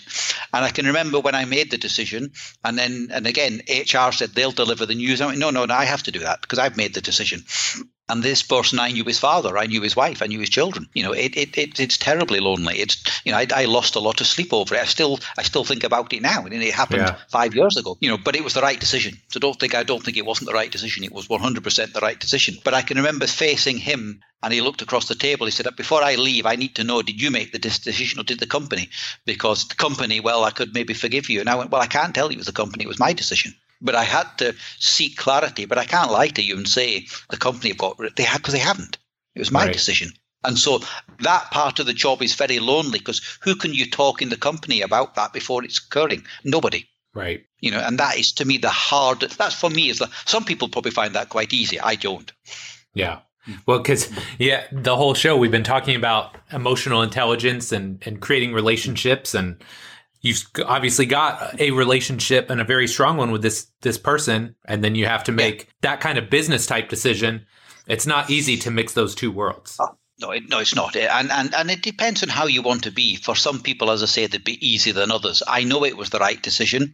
[0.53, 2.31] And I can remember when I made the decision,
[2.63, 5.19] and then and again, HR said they'll deliver the news.
[5.19, 7.43] I went, no, no, no, I have to do that because I've made the decision.
[8.09, 10.87] And this person, I knew his father, I knew his wife, I knew his children.
[10.93, 12.77] You know, it, it, it it's terribly lonely.
[12.77, 12.95] It's
[13.25, 14.81] you know, I, I, lost a lot of sleep over it.
[14.81, 16.45] I still I still think about it now.
[16.45, 17.17] and it happened yeah.
[17.29, 17.97] five years ago.
[17.99, 19.19] You know, but it was the right decision.
[19.27, 21.03] So don't think I don't think it wasn't the right decision.
[21.03, 22.57] It was 100% the right decision.
[22.63, 25.45] But I can remember facing him, and he looked across the table.
[25.45, 28.23] He said, "Before I leave, I need to know: Did you make the decision, or
[28.23, 28.89] did the company?
[29.25, 32.15] Because the company, well, I could maybe forgive you." And I went, "Well, I can't
[32.15, 32.85] tell you it was the company.
[32.85, 35.65] It was my decision." But I had to seek clarity.
[35.65, 38.53] But I can't lie to you and say the company have got they had because
[38.53, 38.97] they haven't.
[39.35, 39.73] It was my right.
[39.73, 40.11] decision.
[40.43, 40.79] And so
[41.19, 44.37] that part of the job is very lonely because who can you talk in the
[44.37, 46.25] company about that before it's occurring?
[46.43, 46.87] Nobody.
[47.13, 47.43] Right.
[47.59, 49.21] You know, and that is to me the hard.
[49.21, 51.79] That's for me is that some people probably find that quite easy.
[51.79, 52.31] I don't.
[52.93, 53.19] Yeah.
[53.65, 58.53] Well, because yeah, the whole show we've been talking about emotional intelligence and and creating
[58.53, 59.61] relationships and
[60.21, 64.83] you've obviously got a relationship and a very strong one with this this person and
[64.83, 65.65] then you have to make yeah.
[65.81, 67.45] that kind of business type decision
[67.87, 71.07] it's not easy to mix those two worlds oh, no, it, no, it's not, eh,
[71.11, 73.17] and and and it depends on how you want to be.
[73.17, 75.43] For some people, as I say, it'd be easier than others.
[75.47, 76.93] I know it was the right decision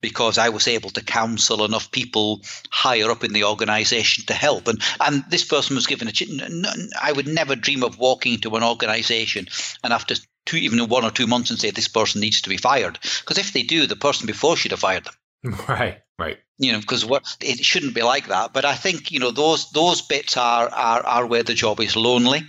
[0.00, 4.68] because I was able to counsel enough people higher up in the organisation to help,
[4.68, 6.92] and and this person was given a.
[7.02, 9.48] I would never dream of walking into an organisation
[9.82, 10.14] and after
[10.46, 12.98] two, even in one or two months and say this person needs to be fired.
[13.20, 15.14] Because if they do, the person before should have fired them.
[15.68, 16.38] Right, right.
[16.58, 18.52] You know, because what it shouldn't be like that.
[18.52, 21.96] But I think you know those those bits are are are where the job is
[21.96, 22.42] lonely,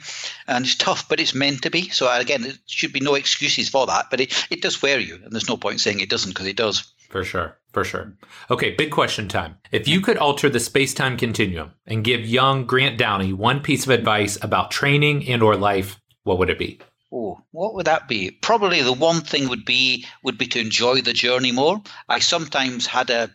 [0.48, 1.90] and it's tough, but it's meant to be.
[1.90, 4.12] So again, it should be no excuses for that.
[4.12, 6.58] But it it does wear you, and there's no point saying it doesn't because it
[6.58, 6.94] does.
[7.10, 7.58] For sure.
[7.74, 8.14] For sure.
[8.52, 9.58] Okay, big question time.
[9.72, 13.90] If you could alter the space-time continuum and give young Grant Downie one piece of
[13.90, 16.80] advice about training and or life, what would it be?
[17.16, 18.32] Oh, what would that be?
[18.32, 21.82] Probably the one thing would be would be to enjoy the journey more.
[22.10, 23.30] I sometimes had a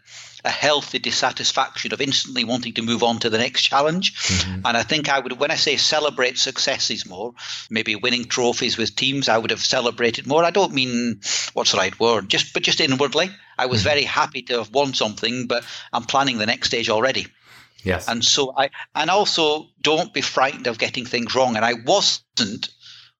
[0.45, 4.15] a healthy dissatisfaction of instantly wanting to move on to the next challenge.
[4.15, 4.67] Mm-hmm.
[4.67, 7.35] And I think I would, when I say celebrate successes more,
[7.71, 10.45] maybe winning trophies with teams, I would have celebrated more.
[10.45, 11.21] I don't mean
[11.55, 13.31] what's the right word, just but just inwardly.
[13.59, 13.89] I was mm-hmm.
[13.89, 17.27] very happy to have won something, but I'm planning the next stage already.
[17.83, 18.09] Yes.
[18.09, 21.57] And so I, and also don't be frightened of getting things wrong.
[21.57, 22.69] And I wasn't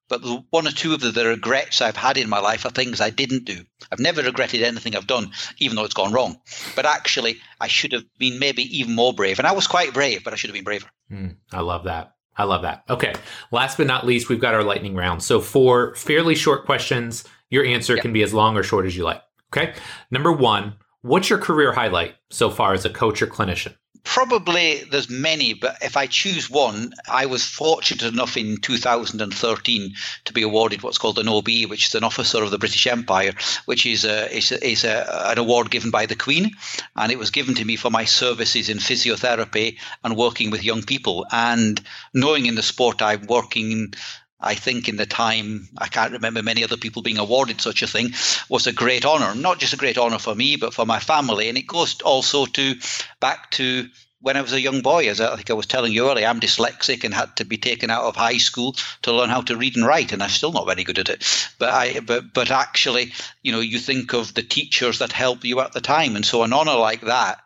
[0.09, 2.71] but the one or two of the, the regrets I've had in my life are
[2.71, 3.63] things I didn't do.
[3.91, 6.39] I've never regretted anything I've done, even though it's gone wrong.
[6.75, 9.39] But actually, I should have been maybe even more brave.
[9.39, 10.87] And I was quite brave, but I should have been braver.
[11.11, 12.15] Mm, I love that.
[12.35, 12.83] I love that.
[12.89, 13.13] Okay.
[13.51, 15.21] Last but not least, we've got our lightning round.
[15.21, 18.01] So for fairly short questions, your answer yep.
[18.01, 19.21] can be as long or short as you like.
[19.51, 19.73] Okay.
[20.09, 23.75] Number one, what's your career highlight so far as a coach or clinician?
[24.03, 29.95] Probably there's many, but if I choose one, I was fortunate enough in 2013
[30.25, 33.33] to be awarded what's called an OBE, which is an Officer of the British Empire,
[33.65, 36.51] which is a, is, a, is a, an award given by the Queen,
[36.95, 40.83] and it was given to me for my services in physiotherapy and working with young
[40.83, 41.25] people.
[41.31, 41.79] And
[42.13, 43.93] knowing in the sport I'm working
[44.41, 47.87] I think in the time, I can't remember many other people being awarded such a
[47.87, 48.13] thing,
[48.47, 49.35] was a great honor.
[49.35, 51.49] Not just a great honor for me, but for my family.
[51.49, 52.75] And it goes also to
[53.19, 53.89] back to
[54.21, 56.41] when I was a young boy, as I think I was telling you earlier, I'm
[56.41, 59.77] dyslexic and had to be taken out of high school to learn how to read
[59.77, 61.49] and write, and I'm still not very good at it.
[61.57, 63.13] But I, but but actually,
[63.43, 66.43] you know, you think of the teachers that helped you at the time, and so
[66.43, 67.39] an honor like that,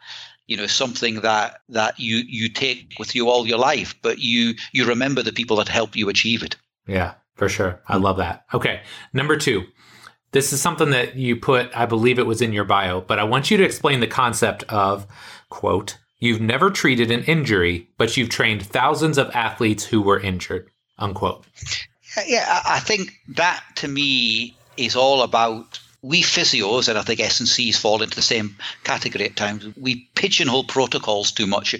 [0.47, 4.17] you know, is something that that you you take with you all your life, but
[4.17, 6.55] you you remember the people that helped you achieve it.
[6.87, 7.81] Yeah, for sure.
[7.87, 8.45] I love that.
[8.53, 8.81] Okay.
[9.13, 9.63] Number two,
[10.31, 13.23] this is something that you put, I believe it was in your bio, but I
[13.23, 15.07] want you to explain the concept of
[15.49, 20.69] quote, You've never treated an injury, but you've trained thousands of athletes who were injured,
[20.97, 21.45] unquote.
[22.25, 27.77] Yeah, I think that to me is all about we physios, and I think S&Cs
[27.77, 31.75] fall into the same category at times, we pigeonhole protocols too much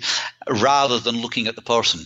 [0.50, 2.06] rather than looking at the person.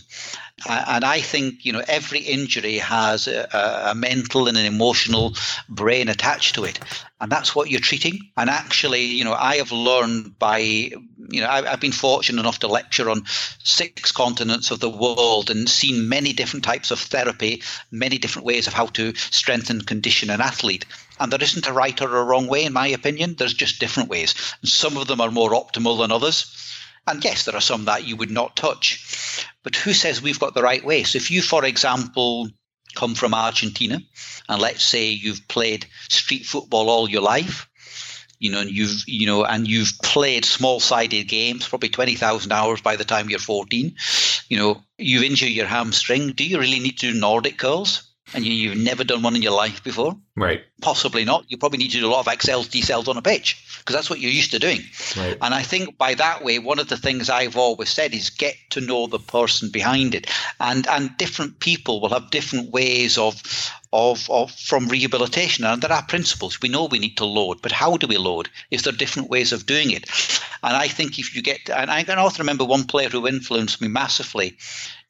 [0.66, 3.48] And I think, you know, every injury has a,
[3.90, 5.34] a mental and an emotional
[5.68, 6.80] brain attached to it.
[7.20, 8.30] And that's what you're treating.
[8.36, 12.60] And actually, you know, I have learned by, you know, I, I've been fortunate enough
[12.60, 13.24] to lecture on
[13.62, 18.66] six continents of the world and seen many different types of therapy, many different ways
[18.66, 20.86] of how to strengthen, condition an athlete.
[21.20, 23.34] And there isn't a right or a wrong way, in my opinion.
[23.36, 24.34] There's just different ways.
[24.62, 26.54] And some of them are more optimal than others.
[27.08, 29.46] And yes, there are some that you would not touch.
[29.62, 31.02] But who says we've got the right way?
[31.02, 32.48] So if you, for example,
[32.94, 34.00] come from Argentina,
[34.48, 37.68] and let's say you've played street football all your life,
[38.38, 42.80] you know, and you've you know, and you've played small-sided games, probably twenty thousand hours
[42.80, 43.96] by the time you're fourteen.
[44.48, 46.32] You know, you've injured your hamstring.
[46.32, 48.04] Do you really need to do Nordic curls?
[48.34, 50.16] And you, you've never done one in your life before?
[50.38, 50.62] Right.
[50.80, 51.44] Possibly not.
[51.48, 54.10] You probably need to do a lot of accels, decels on a pitch because that's
[54.10, 54.80] what you're used to doing.
[55.16, 55.36] Right.
[55.40, 58.54] And I think by that way, one of the things I've always said is get
[58.70, 60.30] to know the person behind it.
[60.60, 63.42] And and different people will have different ways of
[63.92, 65.64] of, of from rehabilitation.
[65.64, 66.60] And there are principles.
[66.60, 68.50] We know we need to load, but how do we load?
[68.70, 70.08] Is there different ways of doing it?
[70.62, 73.80] And I think if you get, and I can also remember one player who influenced
[73.80, 74.56] me massively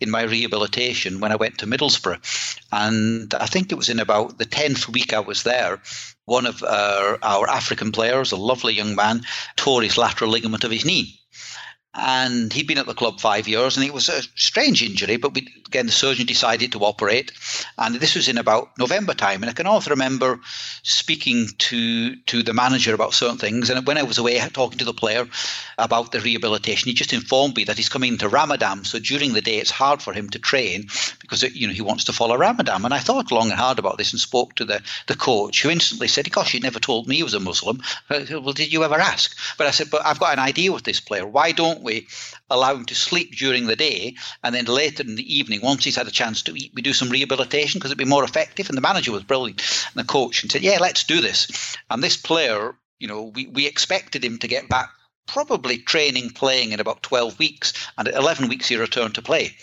[0.01, 2.65] in my rehabilitation when I went to Middlesbrough.
[2.71, 5.83] And I think it was in about the 10th week I was there.
[6.27, 9.23] One of our, our African players, a lovely young man,
[9.57, 11.19] tore his lateral ligament of his knee
[11.95, 15.17] and he'd been at the club five years, and it was a strange injury.
[15.17, 17.33] But we, again, the surgeon decided to operate,
[17.77, 19.43] and this was in about November time.
[19.43, 20.41] And I can also remember
[20.83, 23.71] speaking to to the manager about certain things.
[23.71, 25.27] And when I was away talking to the player
[25.79, 29.41] about the rehabilitation, he just informed me that he's coming to Ramadan, so during the
[29.41, 30.89] day it's hard for him to train
[31.21, 32.85] because you know he wants to follow Ramadan.
[32.85, 35.71] And I thought long and hard about this and spoke to the the coach, who
[35.71, 38.85] instantly said, "Gosh, you never told me he was a Muslim." Said, well, did you
[38.85, 39.37] ever ask?
[39.57, 41.27] But I said, "But I've got an idea with this player.
[41.27, 42.07] Why don't we
[42.51, 45.97] allow him to sleep during the day, and then later in the evening, once he's
[45.97, 48.69] had a chance to eat, we do some rehabilitation because it'd be more effective.
[48.69, 52.03] And the manager was brilliant, and the coach, and said, "Yeah, let's do this." And
[52.03, 54.91] this player, you know, we we expected him to get back
[55.27, 59.55] probably training playing in about 12 weeks and at 11 weeks he returned to play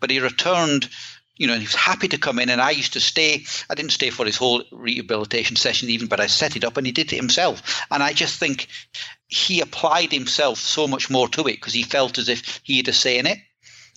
[0.00, 0.88] but he returned
[1.36, 2.50] you know, and he was happy to come in.
[2.50, 3.44] And I used to stay.
[3.68, 6.86] I didn't stay for his whole rehabilitation session even, but I set it up and
[6.86, 7.82] he did it himself.
[7.90, 8.68] And I just think
[9.32, 12.88] he applied himself so much more to it because he felt as if he had
[12.88, 13.38] a say in it.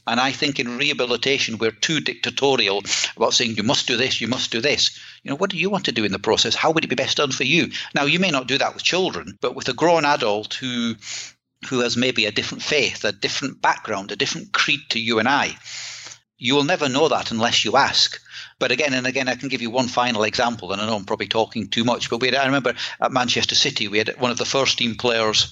[0.08, 2.84] And I think in rehabilitation, we're too dictatorial
[3.18, 4.98] about saying, you must do this, you must do this.
[5.24, 6.56] You know, what do you want to do in the process?
[6.56, 7.72] How would it be best done for you?
[7.94, 10.96] Now, you may not do that with children, but with a grown adult who
[11.70, 15.28] who has maybe a different faith, a different background, a different creed to you and
[15.28, 15.58] I,
[16.38, 18.22] you will never know that unless you ask.
[18.58, 21.06] But again and again, I can give you one final example, and I know I'm
[21.06, 24.32] probably talking too much, but we had, I remember at Manchester City, we had one
[24.32, 25.52] of the first team players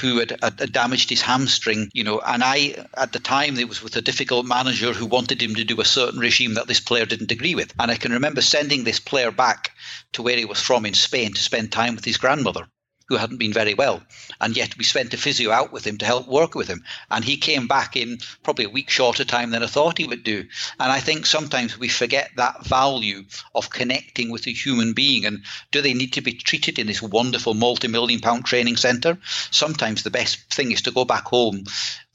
[0.00, 3.82] who had, had, damaged his hamstring, you know, and I, at the time, it was
[3.82, 7.06] with a difficult manager who wanted him to do a certain regime that this player
[7.06, 7.72] didn't agree with.
[7.78, 9.72] And I can remember sending this player back
[10.12, 12.66] to where he was from in Spain to spend time with his grandmother
[13.08, 14.02] who hadn't been very well.
[14.40, 16.84] And yet we spent a physio out with him to help work with him.
[17.10, 20.24] And he came back in probably a week shorter time than I thought he would
[20.24, 20.46] do.
[20.80, 25.24] And I think sometimes we forget that value of connecting with a human being.
[25.24, 29.18] And do they need to be treated in this wonderful multi million pound training centre?
[29.50, 31.64] Sometimes the best thing is to go back home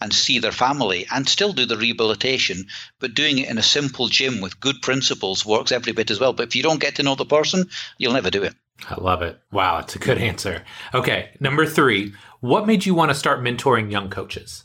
[0.02, 2.68] and see their family and still do the rehabilitation,
[3.00, 6.34] but doing it in a simple gym with good principles works every bit as well.
[6.34, 8.56] But if you don't get to know the person, you'll never do it.
[8.90, 9.40] I love it.
[9.52, 10.64] Wow, it's a good answer.
[10.94, 14.64] Okay, number three, what made you want to start mentoring young coaches?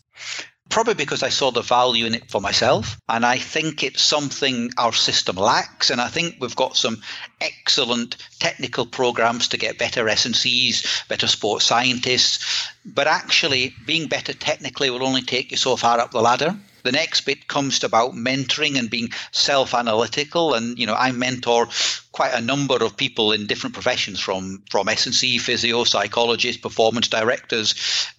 [0.68, 2.98] Probably because I saw the value in it for myself.
[3.08, 5.90] And I think it's something our system lacks.
[5.90, 7.00] And I think we've got some
[7.40, 12.68] excellent technical programs to get better S&Cs, better sports scientists.
[12.84, 16.56] But actually, being better technically will only take you so far up the ladder.
[16.86, 20.54] The next bit comes to about mentoring and being self-analytical.
[20.54, 21.66] And, you know, I mentor
[22.12, 27.74] quite a number of people in different professions from, from S&C, physio, psychologists, performance directors,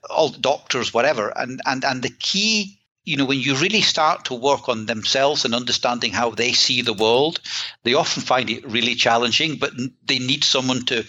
[0.10, 1.30] all doctors, whatever.
[1.38, 5.46] And, and, and the key you know, when you really start to work on themselves
[5.46, 7.40] and understanding how they see the world,
[7.84, 9.72] they often find it really challenging, but
[10.04, 11.06] they need someone to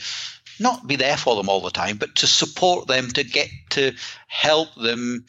[0.61, 3.93] not be there for them all the time, but to support them to get to
[4.27, 5.25] help them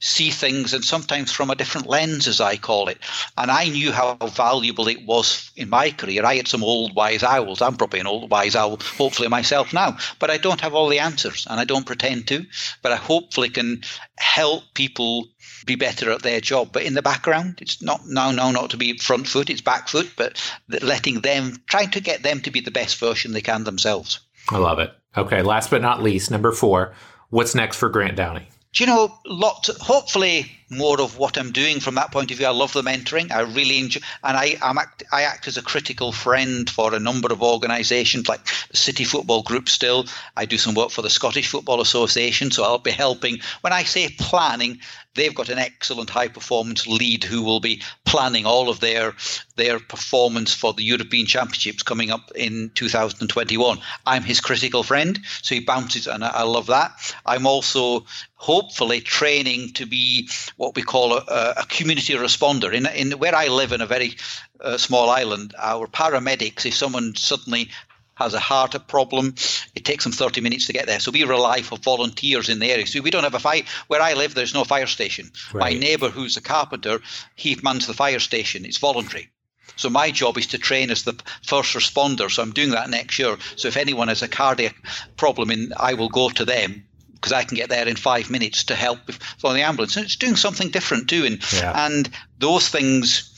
[0.00, 2.98] see things and sometimes from a different lens, as I call it.
[3.38, 6.24] And I knew how valuable it was in my career.
[6.24, 7.62] I had some old wise owls.
[7.62, 10.98] I'm probably an old wise owl, hopefully myself now, but I don't have all the
[10.98, 12.44] answers and I don't pretend to.
[12.82, 13.82] But I hopefully can
[14.18, 15.28] help people
[15.64, 16.70] be better at their job.
[16.72, 19.88] But in the background, it's not now, no, not to be front foot, it's back
[19.88, 23.64] foot, but letting them, trying to get them to be the best version they can
[23.64, 24.20] themselves.
[24.50, 24.92] I love it.
[25.16, 26.94] Okay, last but not least, number four.
[27.30, 28.48] What's next for Grant Downie?
[28.74, 32.46] do you know, lot hopefully more of what I'm doing from that point of view.
[32.46, 33.30] I love the mentoring.
[33.30, 36.98] I really enjoy, and I I'm act, I act as a critical friend for a
[36.98, 39.68] number of organisations like the City Football Group.
[39.68, 43.38] Still, I do some work for the Scottish Football Association, so I'll be helping.
[43.60, 44.80] When I say planning,
[45.14, 49.14] they've got an excellent high performance lead who will be planning all of their
[49.56, 53.78] their performance for the European Championships coming up in 2021.
[54.06, 57.14] I'm his critical friend, so he bounces, and I, I love that.
[57.24, 58.04] I'm also
[58.36, 62.72] hopefully training to be what we call a, a community responder.
[62.72, 64.16] In, in where I live in a very
[64.60, 67.70] uh, small island, our paramedics, if someone suddenly
[68.16, 69.34] has a heart problem,
[69.74, 71.00] it takes them 30 minutes to get there.
[71.00, 72.86] So we rely for volunteers in the area.
[72.86, 73.62] So we don't have a fire.
[73.88, 75.30] Where I live, there's no fire station.
[75.52, 75.72] Right.
[75.72, 77.00] My neighbour, who's a carpenter,
[77.34, 78.64] he mans the fire station.
[78.64, 79.30] It's voluntary.
[79.76, 82.30] So my job is to train as the first responder.
[82.30, 83.36] So I'm doing that next year.
[83.56, 84.76] So if anyone has a cardiac
[85.16, 88.64] problem, in, I will go to them because I can get there in five minutes
[88.64, 88.98] to help
[89.38, 89.96] for the ambulance.
[89.96, 91.24] And it's doing something different too.
[91.24, 91.86] And, yeah.
[91.86, 93.30] and those things,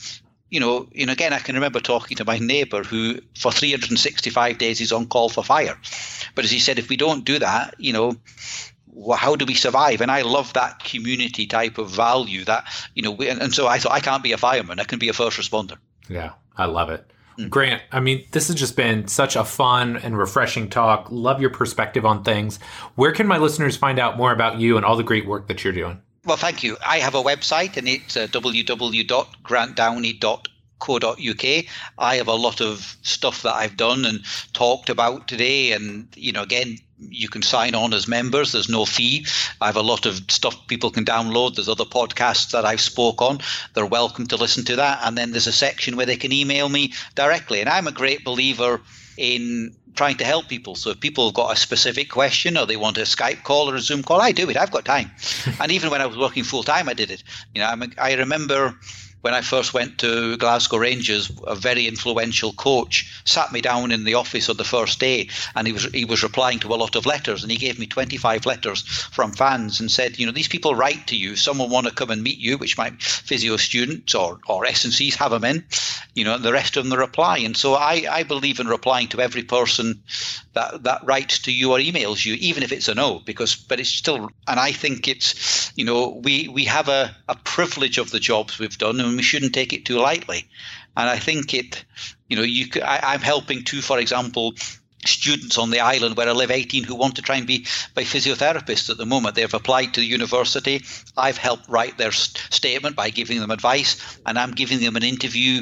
[0.49, 4.57] you know, you know, again, I can remember talking to my neighbour who, for 365
[4.57, 5.77] days, is on call for fire.
[6.35, 8.15] But as he said, if we don't do that, you know,
[9.15, 10.01] how do we survive?
[10.01, 12.45] And I love that community type of value.
[12.45, 14.99] That you know, and, and so I thought I can't be a fireman; I can
[14.99, 15.77] be a first responder.
[16.09, 17.05] Yeah, I love it.
[17.37, 17.49] Mm.
[17.49, 21.07] Grant, I mean, this has just been such a fun and refreshing talk.
[21.11, 22.57] Love your perspective on things.
[22.95, 25.63] Where can my listeners find out more about you and all the great work that
[25.63, 26.01] you're doing?
[26.27, 26.75] Well, thank you.
[26.85, 28.27] I have a website and it's uh.
[31.97, 34.19] I have a lot of stuff that I've done and
[34.51, 35.71] talked about today.
[35.71, 38.51] And, you know, again, you can sign on as members.
[38.51, 39.25] There's no fee.
[39.61, 41.55] I have a lot of stuff people can download.
[41.55, 43.39] There's other podcasts that I've spoke on.
[43.73, 44.99] They're welcome to listen to that.
[45.03, 47.61] And then there's a section where they can email me directly.
[47.61, 48.81] And I'm a great believer
[49.15, 50.75] in trying to help people.
[50.75, 53.75] So if people have got a specific question or they want a Skype call or
[53.75, 54.55] a Zoom call, I do it.
[54.55, 55.11] I've got time.
[55.59, 57.23] and even when I was working full time, I did it.
[57.53, 58.77] You know, I'm I remember
[59.27, 64.05] when I first went to Glasgow Rangers, a very influential coach sat me down in
[64.05, 66.95] the office on the first day, and he was he was replying to a lot
[66.95, 70.47] of letters, and he gave me 25 letters from fans and said, you know, these
[70.47, 71.35] people write to you.
[71.35, 75.15] Someone want to come and meet you, which might be physio students or or S&Cs
[75.15, 75.65] have them in,
[76.15, 77.39] you know, and the rest of them the reply.
[77.39, 80.01] And so I I believe in replying to every person
[80.57, 83.79] that that writes to you or emails you, even if it's a no, because but
[83.79, 88.09] it's still, and I think it's, you know, we we have a a privilege of
[88.09, 90.47] the jobs we've done and we shouldn't take it too lightly.
[90.95, 91.85] And I think it,
[92.27, 94.55] you know, you I, I'm helping too, for example,
[95.07, 98.03] students on the island where I live, 18, who want to try and be by
[98.03, 99.35] physiotherapists at the moment.
[99.35, 100.83] They've applied to the university.
[101.15, 105.03] I've helped write their st- statement by giving them advice, and I'm giving them an
[105.03, 105.61] interview,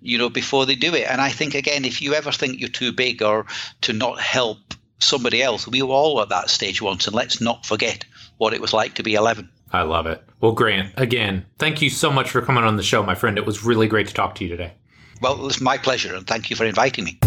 [0.00, 1.06] you know, before they do it.
[1.08, 3.46] And I think again, if you ever think you're too big or
[3.82, 4.58] to not help
[4.98, 8.04] somebody else, we were all at that stage once, and let's not forget
[8.38, 9.48] what it was like to be 11.
[9.72, 10.22] I love it.
[10.40, 13.38] Well, Grant, again, thank you so much for coming on the show, my friend.
[13.38, 14.74] It was really great to talk to you today.
[15.20, 17.18] Well, it's my pleasure, and thank you for inviting me.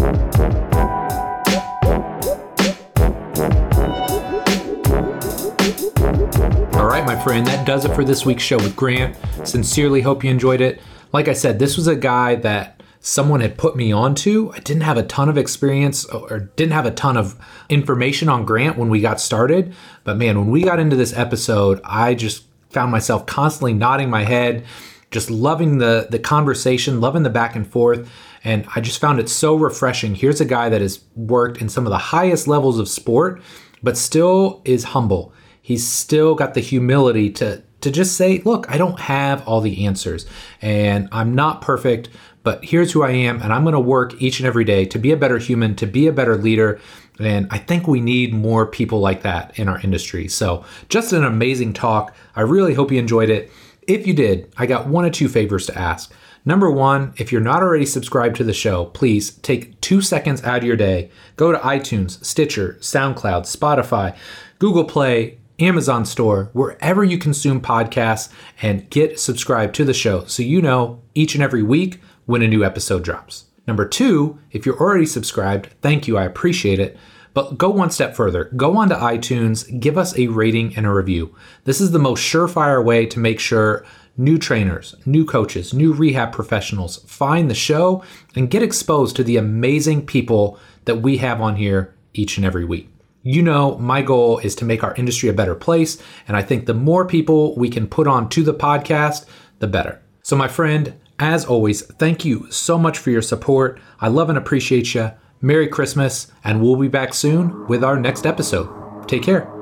[6.86, 9.16] All right, my friend, that does it for this week's show with Grant.
[9.42, 10.80] Sincerely hope you enjoyed it.
[11.12, 14.52] Like I said, this was a guy that someone had put me onto.
[14.54, 17.36] I didn't have a ton of experience or didn't have a ton of
[17.68, 19.74] information on Grant when we got started.
[20.04, 24.22] But man, when we got into this episode, I just found myself constantly nodding my
[24.22, 24.64] head,
[25.10, 28.08] just loving the the conversation, loving the back and forth.
[28.44, 30.14] And I just found it so refreshing.
[30.14, 33.42] Here's a guy that has worked in some of the highest levels of sport,
[33.82, 35.32] but still is humble.
[35.66, 39.84] He's still got the humility to to just say, look, I don't have all the
[39.84, 40.24] answers
[40.62, 42.08] and I'm not perfect,
[42.44, 44.98] but here's who I am, and I'm going to work each and every day to
[45.00, 46.80] be a better human, to be a better leader.
[47.18, 50.28] And I think we need more people like that in our industry.
[50.28, 52.14] So, just an amazing talk.
[52.36, 53.50] I really hope you enjoyed it.
[53.88, 56.12] If you did, I got one or two favors to ask.
[56.44, 60.58] Number one, if you're not already subscribed to the show, please take two seconds out
[60.58, 64.16] of your day, go to iTunes, Stitcher, SoundCloud, Spotify,
[64.60, 68.30] Google Play, Amazon store, wherever you consume podcasts,
[68.62, 72.48] and get subscribed to the show so you know each and every week when a
[72.48, 73.46] new episode drops.
[73.66, 76.96] Number two, if you're already subscribed, thank you, I appreciate it.
[77.34, 78.44] But go one step further.
[78.56, 81.34] Go onto iTunes, give us a rating and a review.
[81.64, 83.84] This is the most surefire way to make sure
[84.16, 88.02] new trainers, new coaches, new rehab professionals find the show
[88.34, 92.64] and get exposed to the amazing people that we have on here each and every
[92.64, 92.88] week.
[93.26, 96.66] You know, my goal is to make our industry a better place, and I think
[96.66, 99.26] the more people we can put on to the podcast,
[99.58, 100.00] the better.
[100.22, 103.80] So, my friend, as always, thank you so much for your support.
[104.00, 105.10] I love and appreciate you.
[105.40, 109.08] Merry Christmas, and we'll be back soon with our next episode.
[109.08, 109.55] Take care.